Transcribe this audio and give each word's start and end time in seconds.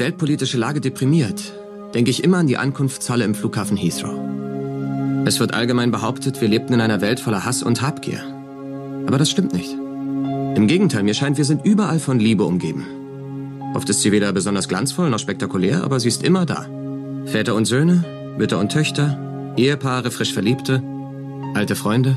weltpolitische 0.00 0.58
Lage 0.58 0.80
deprimiert, 0.80 1.52
denke 1.94 2.10
ich 2.10 2.24
immer 2.24 2.38
an 2.38 2.48
die 2.48 2.56
Ankunftshalle 2.56 3.24
im 3.24 3.34
Flughafen 3.34 3.76
Heathrow. 3.76 4.18
Es 5.26 5.38
wird 5.38 5.54
allgemein 5.54 5.90
behauptet, 5.90 6.40
wir 6.40 6.48
lebten 6.48 6.72
in 6.72 6.80
einer 6.80 7.00
Welt 7.00 7.20
voller 7.20 7.44
Hass 7.44 7.62
und 7.62 7.82
Habgier. 7.82 8.20
Aber 9.06 9.18
das 9.18 9.30
stimmt 9.30 9.52
nicht. 9.52 9.72
Im 10.56 10.66
Gegenteil, 10.66 11.02
mir 11.02 11.14
scheint, 11.14 11.38
wir 11.38 11.44
sind 11.44 11.64
überall 11.64 12.00
von 12.00 12.18
Liebe 12.18 12.44
umgeben. 12.44 12.86
Oft 13.74 13.88
ist 13.88 14.00
sie 14.00 14.10
weder 14.10 14.32
besonders 14.32 14.68
glanzvoll 14.68 15.10
noch 15.10 15.18
spektakulär, 15.18 15.84
aber 15.84 16.00
sie 16.00 16.08
ist 16.08 16.24
immer 16.24 16.46
da. 16.46 16.66
Väter 17.26 17.54
und 17.54 17.66
Söhne, 17.66 18.04
Mütter 18.36 18.58
und 18.58 18.72
Töchter, 18.72 19.54
Ehepaare, 19.56 20.10
frisch 20.10 20.32
Verliebte, 20.32 20.82
alte 21.54 21.76
Freunde. 21.76 22.16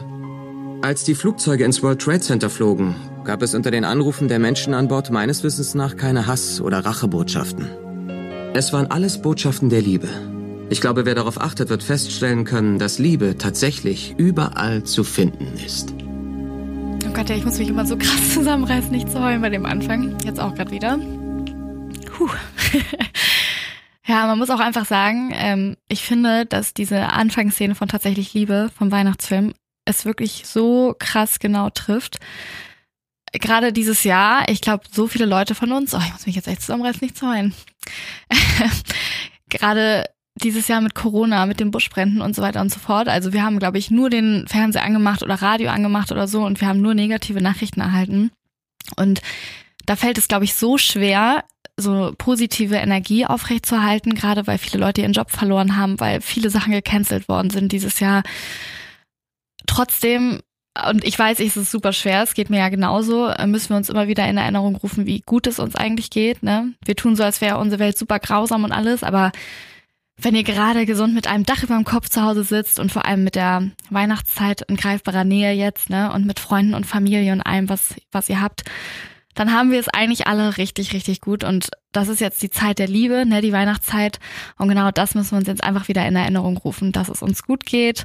Als 0.81 1.03
die 1.03 1.15
Flugzeuge 1.15 1.65
ins 1.65 1.83
World 1.83 2.01
Trade 2.01 2.21
Center 2.21 2.49
flogen, 2.49 2.95
gab 3.23 3.41
es 3.41 3.55
unter 3.55 3.71
den 3.71 3.85
Anrufen 3.85 4.27
der 4.27 4.39
Menschen 4.39 4.73
an 4.73 4.87
Bord 4.87 5.11
meines 5.11 5.43
Wissens 5.43 5.75
nach 5.75 5.95
keine 5.95 6.27
Hass- 6.27 6.61
oder 6.61 6.85
Rachebotschaften. 6.85 7.69
Es 8.53 8.73
waren 8.73 8.87
alles 8.91 9.21
Botschaften 9.21 9.69
der 9.69 9.81
Liebe. 9.81 10.07
Ich 10.69 10.81
glaube, 10.81 11.05
wer 11.05 11.15
darauf 11.15 11.39
achtet, 11.39 11.69
wird 11.69 11.83
feststellen 11.83 12.45
können, 12.45 12.79
dass 12.79 12.99
Liebe 12.99 13.37
tatsächlich 13.37 14.15
überall 14.17 14.83
zu 14.83 15.03
finden 15.03 15.53
ist. 15.65 15.93
Oh 17.07 17.13
Gott, 17.13 17.29
ich 17.29 17.45
muss 17.45 17.57
mich 17.57 17.69
immer 17.69 17.85
so 17.85 17.97
krass 17.97 18.33
zusammenreißen, 18.33 18.91
nicht 18.91 19.09
zu 19.09 19.21
heulen 19.21 19.41
bei 19.41 19.49
dem 19.49 19.65
Anfang. 19.65 20.17
Jetzt 20.25 20.39
auch 20.39 20.53
gerade 20.55 20.71
wieder. 20.71 20.97
Puh. 22.11 22.29
ja, 24.05 24.27
man 24.27 24.37
muss 24.37 24.49
auch 24.49 24.59
einfach 24.59 24.85
sagen, 24.85 25.31
ähm, 25.33 25.77
ich 25.89 26.03
finde, 26.03 26.45
dass 26.45 26.73
diese 26.73 27.09
Anfangsszene 27.09 27.75
von 27.75 27.87
Tatsächlich 27.87 28.33
Liebe 28.33 28.69
vom 28.77 28.91
Weihnachtsfilm 28.91 29.53
es 29.85 30.05
wirklich 30.05 30.43
so 30.45 30.95
krass 30.97 31.39
genau 31.39 31.69
trifft. 31.69 32.19
Gerade 33.33 33.73
dieses 33.73 34.03
Jahr, 34.03 34.47
ich 34.47 34.61
glaube, 34.61 34.83
so 34.91 35.07
viele 35.07 35.25
Leute 35.25 35.55
von 35.55 35.71
uns, 35.71 35.93
oh, 35.93 35.99
ich 35.99 36.11
muss 36.13 36.25
mich 36.25 36.35
jetzt 36.35 36.47
echt 36.47 36.61
zusammenreißen, 36.61 36.99
nicht 37.01 37.17
zu 37.17 37.27
heulen. 37.27 37.53
Gerade 39.49 40.05
dieses 40.35 40.67
Jahr 40.67 40.81
mit 40.81 40.95
Corona, 40.95 41.45
mit 41.45 41.59
den 41.59 41.71
Buschbränden 41.71 42.21
und 42.21 42.35
so 42.35 42.41
weiter 42.41 42.61
und 42.61 42.71
so 42.71 42.79
fort. 42.79 43.07
Also 43.07 43.33
wir 43.33 43.43
haben, 43.43 43.59
glaube 43.59 43.77
ich, 43.77 43.91
nur 43.91 44.09
den 44.09 44.45
Fernseher 44.47 44.83
angemacht 44.83 45.23
oder 45.23 45.35
Radio 45.35 45.69
angemacht 45.69 46.11
oder 46.11 46.27
so 46.27 46.43
und 46.43 46.61
wir 46.61 46.67
haben 46.67 46.81
nur 46.81 46.93
negative 46.93 47.41
Nachrichten 47.41 47.81
erhalten. 47.81 48.31
Und 48.95 49.21
da 49.85 49.95
fällt 49.95 50.17
es, 50.17 50.27
glaube 50.27 50.45
ich, 50.45 50.55
so 50.55 50.77
schwer, 50.77 51.43
so 51.77 52.13
positive 52.17 52.75
Energie 52.75 53.25
aufrechtzuerhalten, 53.25 54.15
gerade 54.15 54.47
weil 54.47 54.57
viele 54.57 54.83
Leute 54.83 55.01
ihren 55.01 55.13
Job 55.13 55.31
verloren 55.31 55.75
haben, 55.75 55.99
weil 55.99 56.21
viele 56.21 56.49
Sachen 56.49 56.71
gecancelt 56.71 57.27
worden 57.27 57.49
sind 57.49 57.71
dieses 57.71 57.99
Jahr. 57.99 58.23
Trotzdem, 59.67 60.41
und 60.89 61.03
ich 61.03 61.17
weiß, 61.17 61.39
es 61.39 61.55
ist 61.55 61.71
super 61.71 61.93
schwer, 61.93 62.23
es 62.23 62.33
geht 62.33 62.49
mir 62.49 62.57
ja 62.57 62.69
genauso, 62.69 63.31
müssen 63.45 63.69
wir 63.69 63.77
uns 63.77 63.89
immer 63.89 64.07
wieder 64.07 64.27
in 64.27 64.37
Erinnerung 64.37 64.75
rufen, 64.75 65.05
wie 65.05 65.21
gut 65.21 65.45
es 65.45 65.59
uns 65.59 65.75
eigentlich 65.75 66.09
geht. 66.09 66.41
Ne? 66.41 66.73
Wir 66.83 66.95
tun 66.95 67.15
so, 67.15 67.23
als 67.23 67.41
wäre 67.41 67.59
unsere 67.59 67.79
Welt 67.79 67.97
super 67.97 68.17
grausam 68.19 68.63
und 68.63 68.71
alles, 68.71 69.03
aber 69.03 69.31
wenn 70.17 70.35
ihr 70.35 70.43
gerade 70.43 70.85
gesund 70.85 71.13
mit 71.13 71.27
einem 71.27 71.45
Dach 71.45 71.63
über 71.63 71.75
dem 71.75 71.85
Kopf 71.85 72.09
zu 72.09 72.21
Hause 72.21 72.43
sitzt 72.43 72.79
und 72.79 72.91
vor 72.91 73.05
allem 73.05 73.23
mit 73.23 73.35
der 73.35 73.69
Weihnachtszeit 73.89 74.61
in 74.61 74.75
greifbarer 74.75 75.23
Nähe 75.23 75.53
jetzt, 75.53 75.89
ne, 75.89 76.11
und 76.11 76.25
mit 76.25 76.39
Freunden 76.39 76.75
und 76.75 76.85
Familie 76.85 77.33
und 77.33 77.41
allem, 77.41 77.69
was, 77.69 77.95
was 78.11 78.29
ihr 78.29 78.41
habt, 78.41 78.63
dann 79.35 79.51
haben 79.51 79.71
wir 79.71 79.79
es 79.79 79.89
eigentlich 79.89 80.27
alle 80.27 80.57
richtig, 80.57 80.93
richtig 80.93 81.19
gut. 81.19 81.43
Und 81.43 81.71
das 81.91 82.07
ist 82.07 82.21
jetzt 82.21 82.41
die 82.41 82.51
Zeit 82.51 82.79
der 82.79 82.87
Liebe, 82.87 83.25
ne, 83.25 83.41
die 83.41 83.51
Weihnachtszeit. 83.51 84.19
Und 84.57 84.69
genau 84.69 84.91
das 84.91 85.15
müssen 85.15 85.31
wir 85.31 85.39
uns 85.39 85.47
jetzt 85.47 85.63
einfach 85.63 85.87
wieder 85.87 86.05
in 86.07 86.15
Erinnerung 86.15 86.57
rufen, 86.57 86.91
dass 86.91 87.09
es 87.09 87.21
uns 87.21 87.43
gut 87.43 87.65
geht. 87.65 88.03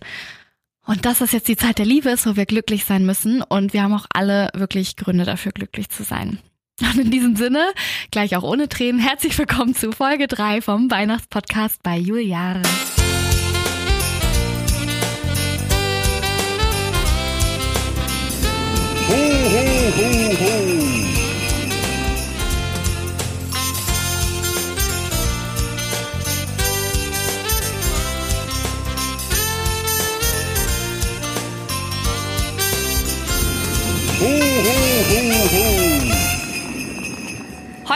Und 0.88 1.04
dass 1.04 1.19
das 1.19 1.32
jetzt 1.32 1.49
die 1.49 1.56
Zeit 1.56 1.76
der 1.76 1.84
Liebe 1.84 2.09
ist, 2.09 2.26
wo 2.26 2.34
wir 2.34 2.47
glücklich 2.47 2.87
sein 2.87 3.04
müssen. 3.04 3.43
Und 3.43 3.75
wir 3.75 3.82
haben 3.82 3.93
auch 3.93 4.06
alle 4.15 4.49
wirklich 4.54 4.97
Gründe 4.97 5.26
dafür, 5.26 5.53
glücklich 5.53 5.91
zu 5.91 6.03
sein. 6.03 6.38
Und 6.81 6.99
in 6.99 7.10
diesem 7.10 7.37
Sinne, 7.37 7.62
gleich 8.10 8.34
auch 8.37 8.43
ohne 8.43 8.71
Tränen, 8.71 8.99
herzlich 8.99 9.37
willkommen 9.37 9.75
zu 9.75 9.93
Folge 9.93 10.28
3 10.28 10.62
vom 10.62 10.91
Weihnachtspodcast 10.91 11.82
bei 11.82 11.99
Juliare. 11.99 12.62
Ho, 19.09 19.15
ho, 19.15 19.93
ho. 20.00 20.78
Ho, 20.84 20.88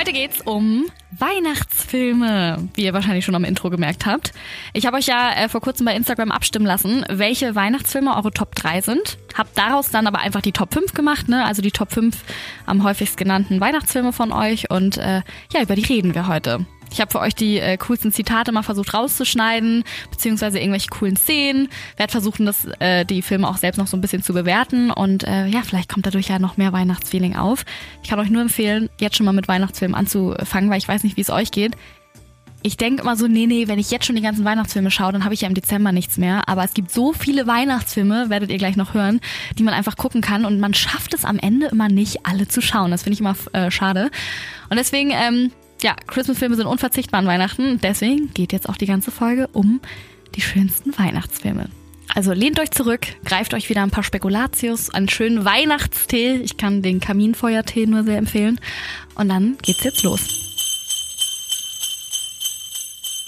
Heute 0.03 0.15
geht's 0.15 0.41
um 0.41 0.87
Weihnachtsfilme, 1.13 2.69
wie 2.75 2.87
ihr 2.87 2.93
wahrscheinlich 2.93 3.25
schon 3.25 3.37
am 3.37 3.45
Intro 3.45 3.71
gemerkt 3.71 4.05
habt. 4.05 4.33
Ich 4.73 4.85
habe 4.85 4.97
euch 4.97 5.07
ja 5.07 5.31
äh, 5.33 5.49
vor 5.49 5.61
kurzem 5.61 5.87
bei 5.87 5.95
Instagram 5.95 6.33
abstimmen 6.33 6.67
lassen, 6.67 7.05
welche 7.09 7.55
Weihnachtsfilme 7.55 8.17
eure 8.17 8.33
Top 8.33 8.57
3 8.57 8.81
sind. 8.81 9.17
Hab 9.39 9.55
daraus 9.55 9.93
dann 9.93 10.09
aber 10.09 10.19
einfach 10.19 10.41
die 10.41 10.51
Top 10.51 10.75
5 10.75 10.93
gemacht, 10.95 11.29
ne? 11.29 11.45
Also 11.45 11.63
die 11.63 11.71
Top 11.71 11.93
5 11.93 12.17
am 12.67 12.83
häufigst 12.83 13.17
genannten 13.17 13.61
Weihnachtsfilme 13.61 14.13
von 14.13 14.33
euch 14.33 14.73
und 14.73 14.97
äh, 14.97 15.23
ja, 15.53 15.63
über 15.63 15.77
die 15.77 15.85
reden 15.85 16.17
wir 16.17 16.27
heute. 16.27 16.67
Ich 16.93 17.01
habe 17.01 17.11
für 17.11 17.21
euch 17.21 17.35
die 17.35 17.59
äh, 17.59 17.77
coolsten 17.79 18.13
Zitate 18.13 18.53
mal 18.53 18.63
versucht 18.63 18.93
rauszuschneiden, 18.93 19.85
beziehungsweise 20.11 20.59
irgendwelche 20.59 20.91
coolen 20.91 21.17
Szenen. 21.17 21.69
Werd 21.97 22.11
versuchen, 22.11 22.47
das, 22.47 22.67
äh, 22.81 23.05
die 23.05 23.23
Filme 23.23 23.49
auch 23.49 23.57
selbst 23.57 23.79
noch 23.79 23.87
so 23.87 23.97
ein 23.97 24.03
bisschen 24.03 24.23
zu 24.23 24.35
bewerten 24.35 24.91
und 24.91 25.25
äh, 25.25 25.47
ja, 25.47 25.63
vielleicht 25.63 25.89
kommt 25.89 26.07
dadurch 26.07 26.29
ja 26.29 26.39
noch 26.39 26.57
mehr 26.57 26.73
Weihnachtsfeeling 26.73 27.37
auf. 27.37 27.65
Ich 28.03 28.11
kann 28.11 28.21
euch 28.21 28.31
nur 28.31 28.43
empfehlen, 28.43 28.91
jetzt 29.01 29.17
schon 29.17 29.27
mal 29.27 29.33
mit 29.33 29.49
Weihnachtsfilmen 29.49 29.95
anzufangen, 29.95 30.71
weil 30.71 30.79
ich 30.79 30.89
weiß 30.89 31.03
nicht, 31.03 31.17
wie 31.17 31.23
es 31.23 31.31
euch 31.31 31.51
geht. 31.51 31.77
Ich 32.65 32.77
denke 32.77 33.03
immer 33.03 33.17
so, 33.17 33.27
nee, 33.27 33.47
nee, 33.47 33.67
wenn 33.67 33.81
ich 33.81 33.91
jetzt 33.91 34.07
schon 34.07 34.15
die 34.15 34.23
ganzen 34.23 34.45
Weihnachtsfilme 34.45 34.93
schaue, 34.93 35.13
dann 35.13 35.25
habe 35.25 35.35
ich 35.35 35.41
ja 35.41 35.49
im 35.49 35.55
Dezember 35.55 35.91
nichts 35.91 36.17
mehr. 36.17 36.49
Aber 36.49 36.63
es 36.63 36.75
gibt 36.75 36.93
so 36.93 37.13
viele 37.13 37.49
Weihnachtsfilme, 37.49 38.31
werdet 38.31 38.51
ihr 38.51 38.59
gleich 38.59 38.77
noch 38.77 38.95
hören, 38.95 39.21
die 39.59 39.65
man 39.65 39.75
einfach 39.75 39.97
gucken 39.97 40.21
kann. 40.21 40.45
Und 40.45 40.61
man 40.61 40.73
schafft 40.73 41.13
es 41.13 41.25
am 41.25 41.41
Ende 41.41 41.67
immer 41.67 41.89
nicht, 41.89 42.25
alle 42.25 42.47
zu 42.47 42.63
schauen. 42.63 42.93
Das 42.93 43.03
finde 43.03 43.15
ich 43.15 43.21
immer 43.21 43.35
äh, 43.53 43.73
schade. 43.73 44.13
Und 44.71 44.77
deswegen, 44.77 45.11
ähm, 45.11 45.51
ja, 45.83 45.97
Christmas-Filme 46.07 46.57
sind 46.57 46.67
unverzichtbar 46.67 47.21
an 47.21 47.27
Weihnachten. 47.27 47.79
Deswegen 47.81 48.33
geht 48.35 48.53
jetzt 48.53 48.69
auch 48.69 48.77
die 48.77 48.87
ganze 48.87 49.11
Folge 49.11 49.49
um 49.53 49.81
die 50.35 50.41
schönsten 50.41 50.97
Weihnachtsfilme. 50.99 51.69
Also 52.15 52.33
lehnt 52.33 52.61
euch 52.61 52.71
zurück, 52.71 53.07
greift 53.25 53.55
euch 53.55 53.71
wieder 53.71 53.83
ein 53.83 53.91
paar 53.91 54.05
Spekulatius, 54.05 54.91
einen 54.91 55.09
schönen 55.09 55.45
Weihnachtstee. 55.45 56.37
Ich 56.43 56.57
kann 56.57 56.83
den 56.83 57.01
Kaminfeuertee 57.01 57.87
nur 57.87 58.05
sehr 58.05 58.19
empfehlen. 58.19 58.61
Und 59.15 59.29
dann 59.29 59.57
geht's 59.63 59.85
jetzt 59.85 60.03
los. 60.03 60.21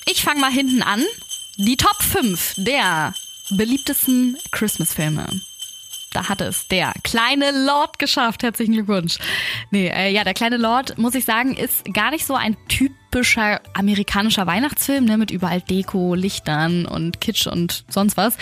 Ich 0.07 0.23
fange 0.23 0.41
mal 0.41 0.53
hinten 0.53 0.83
an. 0.83 1.03
Die 1.57 1.77
Top 1.77 2.03
5 2.03 2.55
der 2.59 3.15
beliebtesten 3.51 4.37
Christmas-Filme. 4.51 5.29
Da 6.15 6.29
hat 6.29 6.41
es 6.41 6.69
der 6.69 6.93
kleine 7.03 7.51
Lord 7.67 7.99
geschafft. 7.99 8.45
Herzlichen 8.45 8.73
Glückwunsch. 8.73 9.19
Nee, 9.71 9.89
äh, 9.89 10.13
ja, 10.13 10.23
der 10.23 10.33
kleine 10.33 10.57
Lord, 10.57 10.97
muss 10.97 11.17
ich 11.17 11.25
sagen, 11.25 11.57
ist 11.57 11.85
gar 11.93 12.13
nicht 12.13 12.25
so 12.25 12.35
ein 12.35 12.57
typischer 12.69 13.61
amerikanischer 13.75 14.47
Weihnachtsfilm, 14.47 15.07
ne, 15.07 15.19
mit 15.19 15.33
überall 15.33 15.61
Deko, 15.61 16.15
Lichtern 16.15 16.87
und 16.87 17.21
Kitsch 17.21 17.49
und 17.49 17.85
sonst 17.89 18.17
was, 18.17 18.37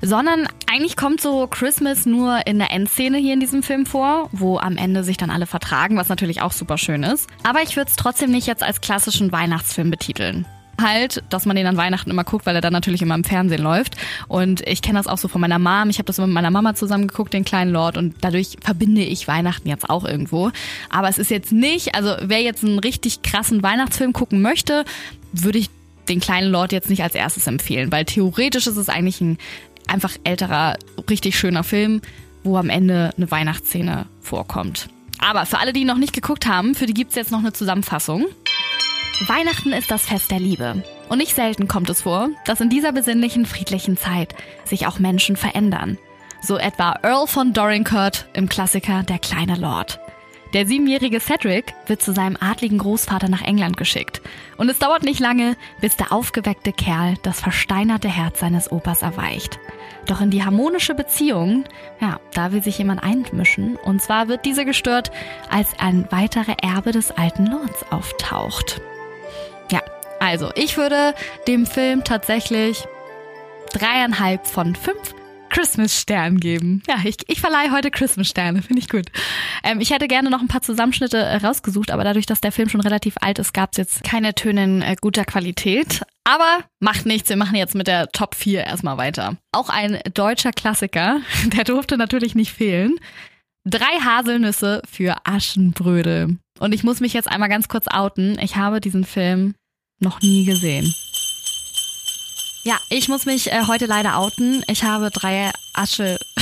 sondern 0.00 0.48
eigentlich 0.70 0.96
kommt 0.96 1.20
so 1.20 1.46
Christmas 1.46 2.06
nur 2.06 2.46
in 2.46 2.58
der 2.58 2.70
Endszene 2.70 3.18
hier 3.18 3.34
in 3.34 3.40
diesem 3.40 3.62
Film 3.62 3.84
vor, 3.84 4.30
wo 4.32 4.58
am 4.58 4.78
Ende 4.78 5.04
sich 5.04 5.18
dann 5.18 5.30
alle 5.30 5.46
vertragen, 5.46 5.98
was 5.98 6.08
natürlich 6.08 6.40
auch 6.40 6.52
super 6.52 6.78
schön 6.78 7.02
ist. 7.02 7.28
Aber 7.42 7.62
ich 7.62 7.76
würde 7.76 7.90
es 7.90 7.96
trotzdem 7.96 8.30
nicht 8.30 8.46
jetzt 8.46 8.62
als 8.62 8.80
klassischen 8.80 9.32
Weihnachtsfilm 9.32 9.90
betiteln 9.90 10.46
halt, 10.80 11.22
dass 11.30 11.46
man 11.46 11.56
den 11.56 11.66
an 11.66 11.76
Weihnachten 11.76 12.10
immer 12.10 12.24
guckt, 12.24 12.46
weil 12.46 12.54
er 12.54 12.60
dann 12.60 12.72
natürlich 12.72 13.02
immer 13.02 13.14
im 13.14 13.24
Fernsehen 13.24 13.62
läuft. 13.62 13.96
Und 14.28 14.66
ich 14.66 14.82
kenne 14.82 14.98
das 14.98 15.06
auch 15.06 15.18
so 15.18 15.28
von 15.28 15.40
meiner 15.40 15.58
Mom. 15.58 15.90
Ich 15.90 15.98
habe 15.98 16.06
das 16.06 16.18
immer 16.18 16.26
mit 16.26 16.34
meiner 16.34 16.50
Mama 16.50 16.74
zusammen 16.74 17.08
geguckt, 17.08 17.32
den 17.34 17.44
kleinen 17.44 17.72
Lord. 17.72 17.96
Und 17.96 18.16
dadurch 18.20 18.56
verbinde 18.60 19.02
ich 19.02 19.28
Weihnachten 19.28 19.68
jetzt 19.68 19.88
auch 19.88 20.04
irgendwo. 20.04 20.50
Aber 20.90 21.08
es 21.08 21.18
ist 21.18 21.30
jetzt 21.30 21.52
nicht, 21.52 21.94
also 21.94 22.14
wer 22.22 22.40
jetzt 22.42 22.64
einen 22.64 22.78
richtig 22.78 23.22
krassen 23.22 23.62
Weihnachtsfilm 23.62 24.12
gucken 24.12 24.42
möchte, 24.42 24.84
würde 25.32 25.58
ich 25.58 25.70
den 26.08 26.20
kleinen 26.20 26.50
Lord 26.50 26.72
jetzt 26.72 26.88
nicht 26.88 27.02
als 27.02 27.14
erstes 27.14 27.46
empfehlen, 27.46 27.92
weil 27.92 28.04
theoretisch 28.06 28.66
ist 28.66 28.76
es 28.76 28.88
eigentlich 28.88 29.20
ein 29.20 29.38
einfach 29.86 30.12
älterer, 30.24 30.76
richtig 31.08 31.38
schöner 31.38 31.64
Film, 31.64 32.00
wo 32.44 32.56
am 32.56 32.70
Ende 32.70 33.12
eine 33.16 33.30
Weihnachtsszene 33.30 34.06
vorkommt. 34.20 34.88
Aber 35.18 35.46
für 35.46 35.58
alle, 35.58 35.72
die 35.72 35.84
noch 35.84 35.96
nicht 35.96 36.12
geguckt 36.12 36.46
haben, 36.46 36.74
für 36.74 36.86
die 36.86 36.94
gibt's 36.94 37.14
jetzt 37.14 37.32
noch 37.32 37.40
eine 37.40 37.52
Zusammenfassung. 37.52 38.26
Weihnachten 39.26 39.72
ist 39.72 39.90
das 39.90 40.06
Fest 40.06 40.30
der 40.30 40.40
Liebe. 40.40 40.82
Und 41.08 41.18
nicht 41.18 41.34
selten 41.34 41.68
kommt 41.68 41.90
es 41.90 42.02
vor, 42.02 42.28
dass 42.44 42.60
in 42.60 42.70
dieser 42.70 42.92
besinnlichen, 42.92 43.46
friedlichen 43.46 43.96
Zeit 43.96 44.34
sich 44.64 44.86
auch 44.86 44.98
Menschen 44.98 45.36
verändern. 45.36 45.98
So 46.40 46.56
etwa 46.56 46.98
Earl 47.02 47.26
von 47.26 47.52
Dorincourt 47.52 48.28
im 48.32 48.48
Klassiker 48.48 49.02
Der 49.02 49.18
kleine 49.18 49.56
Lord. 49.56 49.98
Der 50.54 50.66
siebenjährige 50.66 51.20
Cedric 51.20 51.74
wird 51.86 52.00
zu 52.00 52.12
seinem 52.12 52.38
adligen 52.40 52.78
Großvater 52.78 53.28
nach 53.28 53.42
England 53.42 53.76
geschickt. 53.76 54.22
Und 54.56 54.70
es 54.70 54.78
dauert 54.78 55.02
nicht 55.02 55.20
lange, 55.20 55.56
bis 55.80 55.96
der 55.96 56.10
aufgeweckte 56.10 56.72
Kerl 56.72 57.16
das 57.22 57.40
versteinerte 57.40 58.08
Herz 58.08 58.40
seines 58.40 58.72
Opas 58.72 59.02
erweicht. 59.02 59.58
Doch 60.06 60.22
in 60.22 60.30
die 60.30 60.44
harmonische 60.44 60.94
Beziehung, 60.94 61.64
ja, 62.00 62.18
da 62.32 62.52
will 62.52 62.62
sich 62.62 62.78
jemand 62.78 63.02
einmischen. 63.02 63.76
Und 63.76 64.00
zwar 64.00 64.28
wird 64.28 64.46
diese 64.46 64.64
gestört, 64.64 65.10
als 65.50 65.78
ein 65.78 66.06
weiterer 66.10 66.56
Erbe 66.62 66.92
des 66.92 67.10
alten 67.10 67.46
Lords 67.46 67.84
auftaucht. 67.90 68.80
Also, 70.20 70.50
ich 70.54 70.76
würde 70.76 71.14
dem 71.46 71.66
Film 71.66 72.04
tatsächlich 72.04 72.84
dreieinhalb 73.72 74.46
von 74.46 74.74
fünf 74.74 75.14
Christmas-Sternen 75.50 76.40
geben. 76.40 76.82
Ja, 76.88 76.96
ich, 77.04 77.16
ich 77.26 77.40
verleihe 77.40 77.72
heute 77.72 77.90
Christmas-Sterne, 77.90 78.62
finde 78.62 78.80
ich 78.80 78.88
gut. 78.88 79.06
Ähm, 79.64 79.80
ich 79.80 79.90
hätte 79.90 80.08
gerne 80.08 80.30
noch 80.30 80.40
ein 80.40 80.48
paar 80.48 80.62
Zusammenschnitte 80.62 81.18
äh, 81.18 81.36
rausgesucht, 81.36 81.90
aber 81.90 82.04
dadurch, 82.04 82.26
dass 82.26 82.40
der 82.40 82.52
Film 82.52 82.68
schon 82.68 82.80
relativ 82.80 83.16
alt 83.20 83.38
ist, 83.38 83.54
gab 83.54 83.70
es 83.72 83.78
jetzt 83.78 84.04
keine 84.04 84.34
Töne 84.34 84.64
in 84.64 84.82
äh, 84.82 84.96
guter 85.00 85.24
Qualität. 85.24 86.02
Aber 86.24 86.64
macht 86.80 87.06
nichts, 87.06 87.28
wir 87.28 87.36
machen 87.36 87.56
jetzt 87.56 87.74
mit 87.74 87.86
der 87.86 88.08
Top 88.08 88.34
4 88.34 88.64
erstmal 88.64 88.98
weiter. 88.98 89.36
Auch 89.52 89.70
ein 89.70 89.98
deutscher 90.14 90.52
Klassiker, 90.52 91.20
der 91.46 91.64
durfte 91.64 91.96
natürlich 91.96 92.34
nicht 92.34 92.52
fehlen. 92.52 92.96
Drei 93.64 94.00
Haselnüsse 94.04 94.82
für 94.90 95.16
Aschenbrödel. 95.24 96.38
Und 96.58 96.74
ich 96.74 96.84
muss 96.84 97.00
mich 97.00 97.12
jetzt 97.12 97.28
einmal 97.28 97.48
ganz 97.48 97.68
kurz 97.68 97.86
outen. 97.88 98.38
Ich 98.40 98.56
habe 98.56 98.80
diesen 98.80 99.04
Film 99.04 99.54
noch 100.00 100.20
nie 100.20 100.44
gesehen. 100.44 100.94
Ja, 102.64 102.78
ich 102.88 103.08
muss 103.08 103.24
mich 103.24 103.50
äh, 103.50 103.62
heute 103.66 103.86
leider 103.86 104.18
outen. 104.18 104.62
Ich 104.68 104.84
habe 104.84 105.10
drei 105.10 105.52
Asche. 105.72 106.18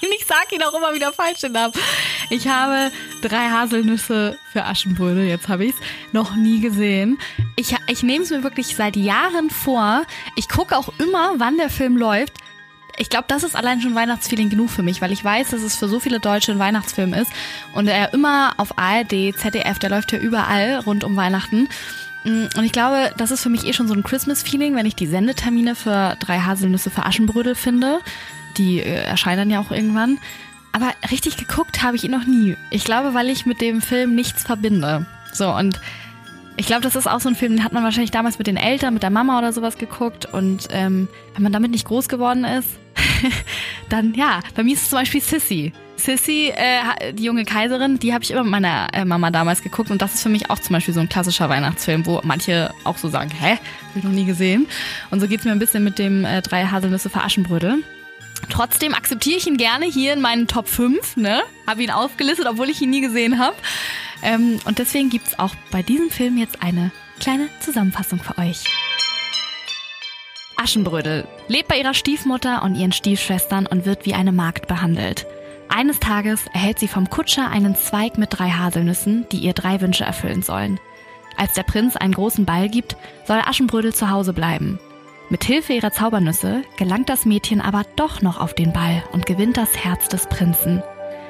ich 0.00 0.26
sag 0.26 0.52
ihn 0.52 0.62
auch 0.62 0.74
immer 0.74 0.94
wieder 0.94 1.12
falsch 1.12 1.40
den 1.40 1.52
Namen. 1.52 1.74
Ich 2.30 2.46
habe 2.46 2.92
drei 3.22 3.50
Haselnüsse 3.50 4.38
für 4.52 4.64
Aschenbrödel, 4.64 5.26
jetzt 5.26 5.48
habe 5.48 5.64
ich's, 5.64 5.78
noch 6.12 6.36
nie 6.36 6.60
gesehen. 6.60 7.18
Ich, 7.56 7.74
ich 7.88 8.02
nehme 8.02 8.22
es 8.22 8.30
mir 8.30 8.44
wirklich 8.44 8.76
seit 8.76 8.96
Jahren 8.96 9.50
vor. 9.50 10.04
Ich 10.36 10.48
gucke 10.48 10.76
auch 10.76 10.92
immer, 10.98 11.34
wann 11.38 11.56
der 11.56 11.70
Film 11.70 11.96
läuft. 11.96 12.34
Ich 12.98 13.10
glaube, 13.10 13.24
das 13.28 13.42
ist 13.42 13.56
allein 13.56 13.80
schon 13.80 13.94
Weihnachtsfeeling 13.94 14.50
genug 14.50 14.70
für 14.70 14.82
mich, 14.82 15.00
weil 15.00 15.10
ich 15.10 15.24
weiß, 15.24 15.50
dass 15.50 15.62
es 15.62 15.74
für 15.74 15.88
so 15.88 16.00
viele 16.00 16.20
Deutsche 16.20 16.52
ein 16.52 16.58
Weihnachtsfilm 16.58 17.14
ist 17.14 17.32
und 17.74 17.88
er 17.88 18.12
immer 18.12 18.52
auf 18.58 18.78
ARD, 18.78 19.34
ZDF, 19.34 19.78
der 19.78 19.90
läuft 19.90 20.12
ja 20.12 20.18
überall 20.18 20.80
rund 20.80 21.02
um 21.02 21.16
Weihnachten. 21.16 21.68
Mm, 22.24 22.46
und 22.56 22.64
ich 22.64 22.72
glaube, 22.72 23.12
das 23.16 23.30
ist 23.30 23.42
für 23.42 23.48
mich 23.48 23.66
eh 23.66 23.72
schon 23.72 23.88
so 23.88 23.94
ein 23.94 24.02
Christmas-Feeling, 24.02 24.74
wenn 24.74 24.86
ich 24.86 24.94
die 24.94 25.06
Sendetermine 25.06 25.74
für 25.74 26.16
drei 26.20 26.40
Haselnüsse 26.40 26.90
für 26.90 27.04
Aschenbrödel 27.04 27.54
finde. 27.54 28.00
Die 28.56 28.80
äh, 28.80 29.04
erscheinen 29.04 29.38
dann 29.38 29.50
ja 29.50 29.60
auch 29.60 29.70
irgendwann. 29.70 30.18
Aber 30.72 30.92
richtig 31.10 31.36
geguckt 31.36 31.82
habe 31.82 31.96
ich 31.96 32.04
ihn 32.04 32.12
noch 32.12 32.26
nie. 32.26 32.56
Ich 32.70 32.84
glaube, 32.84 33.14
weil 33.14 33.28
ich 33.28 33.46
mit 33.46 33.60
dem 33.60 33.80
Film 33.80 34.14
nichts 34.14 34.42
verbinde. 34.42 35.06
So, 35.32 35.54
und 35.54 35.80
ich 36.56 36.66
glaube, 36.66 36.82
das 36.82 36.94
ist 36.94 37.06
auch 37.06 37.20
so 37.20 37.28
ein 37.28 37.34
Film, 37.34 37.56
den 37.56 37.64
hat 37.64 37.72
man 37.72 37.82
wahrscheinlich 37.84 38.10
damals 38.10 38.38
mit 38.38 38.46
den 38.46 38.56
Eltern, 38.56 38.94
mit 38.94 39.02
der 39.02 39.10
Mama 39.10 39.38
oder 39.38 39.52
sowas 39.52 39.78
geguckt. 39.78 40.26
Und 40.26 40.68
ähm, 40.70 41.08
wenn 41.34 41.42
man 41.42 41.52
damit 41.52 41.70
nicht 41.70 41.86
groß 41.86 42.08
geworden 42.08 42.44
ist, 42.44 42.68
dann 43.88 44.14
ja, 44.14 44.40
bei 44.54 44.62
mir 44.62 44.74
ist 44.74 44.82
es 44.82 44.90
zum 44.90 44.98
Beispiel 44.98 45.20
Sissy. 45.20 45.72
Sissy, 46.00 46.52
äh, 46.54 47.12
die 47.12 47.24
junge 47.24 47.44
Kaiserin, 47.44 47.98
die 47.98 48.12
habe 48.12 48.24
ich 48.24 48.30
immer 48.30 48.42
mit 48.42 48.50
meiner 48.50 48.88
äh, 48.92 49.04
Mama 49.04 49.30
damals 49.30 49.62
geguckt 49.62 49.90
und 49.90 50.02
das 50.02 50.14
ist 50.14 50.22
für 50.22 50.28
mich 50.28 50.50
auch 50.50 50.58
zum 50.58 50.74
Beispiel 50.74 50.94
so 50.94 51.00
ein 51.00 51.08
klassischer 51.08 51.48
Weihnachtsfilm, 51.48 52.06
wo 52.06 52.20
manche 52.24 52.74
auch 52.84 52.96
so 52.96 53.08
sagen, 53.08 53.30
hä, 53.30 53.52
hab 53.52 53.96
ich 53.96 54.02
noch 54.02 54.10
nie 54.10 54.24
gesehen. 54.24 54.66
Und 55.10 55.20
so 55.20 55.28
geht's 55.28 55.44
mir 55.44 55.52
ein 55.52 55.58
bisschen 55.58 55.84
mit 55.84 55.98
dem 55.98 56.24
äh, 56.24 56.42
drei 56.42 56.66
Haselnüsse 56.66 57.10
für 57.10 57.22
Aschenbrödel. 57.22 57.84
Trotzdem 58.48 58.94
akzeptiere 58.94 59.36
ich 59.36 59.46
ihn 59.46 59.58
gerne 59.58 59.86
hier 59.86 60.12
in 60.12 60.20
meinen 60.20 60.46
Top 60.46 60.66
5, 60.66 61.16
ne? 61.16 61.42
Habe 61.66 61.82
ihn 61.82 61.90
aufgelistet, 61.90 62.46
obwohl 62.48 62.70
ich 62.70 62.80
ihn 62.80 62.90
nie 62.90 63.02
gesehen 63.02 63.38
habe. 63.38 63.56
Ähm, 64.22 64.58
und 64.64 64.78
deswegen 64.78 65.10
gibt's 65.10 65.38
auch 65.38 65.54
bei 65.70 65.82
diesem 65.82 66.10
Film 66.10 66.38
jetzt 66.38 66.62
eine 66.62 66.90
kleine 67.20 67.48
Zusammenfassung 67.60 68.20
für 68.20 68.38
euch. 68.38 68.64
Aschenbrödel 70.56 71.26
lebt 71.48 71.68
bei 71.68 71.78
ihrer 71.78 71.94
Stiefmutter 71.94 72.62
und 72.62 72.74
ihren 72.74 72.92
Stiefschwestern 72.92 73.66
und 73.66 73.86
wird 73.86 74.04
wie 74.04 74.14
eine 74.14 74.32
Magd 74.32 74.66
behandelt. 74.66 75.26
Eines 75.72 76.00
Tages 76.00 76.46
erhält 76.52 76.80
sie 76.80 76.88
vom 76.88 77.08
Kutscher 77.08 77.48
einen 77.48 77.76
Zweig 77.76 78.18
mit 78.18 78.30
drei 78.32 78.50
Haselnüssen, 78.50 79.26
die 79.30 79.38
ihr 79.38 79.52
drei 79.52 79.80
Wünsche 79.80 80.02
erfüllen 80.02 80.42
sollen. 80.42 80.80
Als 81.36 81.54
der 81.54 81.62
Prinz 81.62 81.96
einen 81.96 82.12
großen 82.12 82.44
Ball 82.44 82.68
gibt, 82.68 82.96
soll 83.24 83.38
Aschenbrödel 83.38 83.94
zu 83.94 84.10
Hause 84.10 84.32
bleiben. 84.32 84.80
Mit 85.28 85.44
Hilfe 85.44 85.72
ihrer 85.72 85.92
Zaubernüsse 85.92 86.62
gelangt 86.76 87.08
das 87.08 87.24
Mädchen 87.24 87.60
aber 87.60 87.84
doch 87.94 88.20
noch 88.20 88.40
auf 88.40 88.52
den 88.52 88.72
Ball 88.72 89.04
und 89.12 89.26
gewinnt 89.26 89.56
das 89.56 89.76
Herz 89.76 90.08
des 90.08 90.26
Prinzen. 90.26 90.82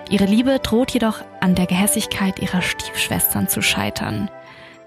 Ihre 0.08 0.24
Liebe 0.24 0.58
droht 0.58 0.92
jedoch 0.92 1.20
an 1.40 1.54
der 1.54 1.66
Gehässigkeit 1.66 2.40
ihrer 2.40 2.62
Stiefschwestern 2.62 3.46
zu 3.46 3.60
scheitern. 3.60 4.30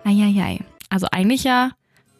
Eieiei. 0.03 0.61
Also 0.89 1.07
eigentlich 1.11 1.43
ja, 1.43 1.69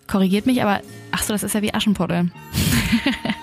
korrigiert 0.07 0.45
mich, 0.45 0.61
aber 0.61 0.81
ach 1.11 1.23
so, 1.23 1.33
das 1.33 1.41
ist 1.41 1.55
ja 1.55 1.63
wie 1.63 1.73
Aschenputtel. 1.73 2.31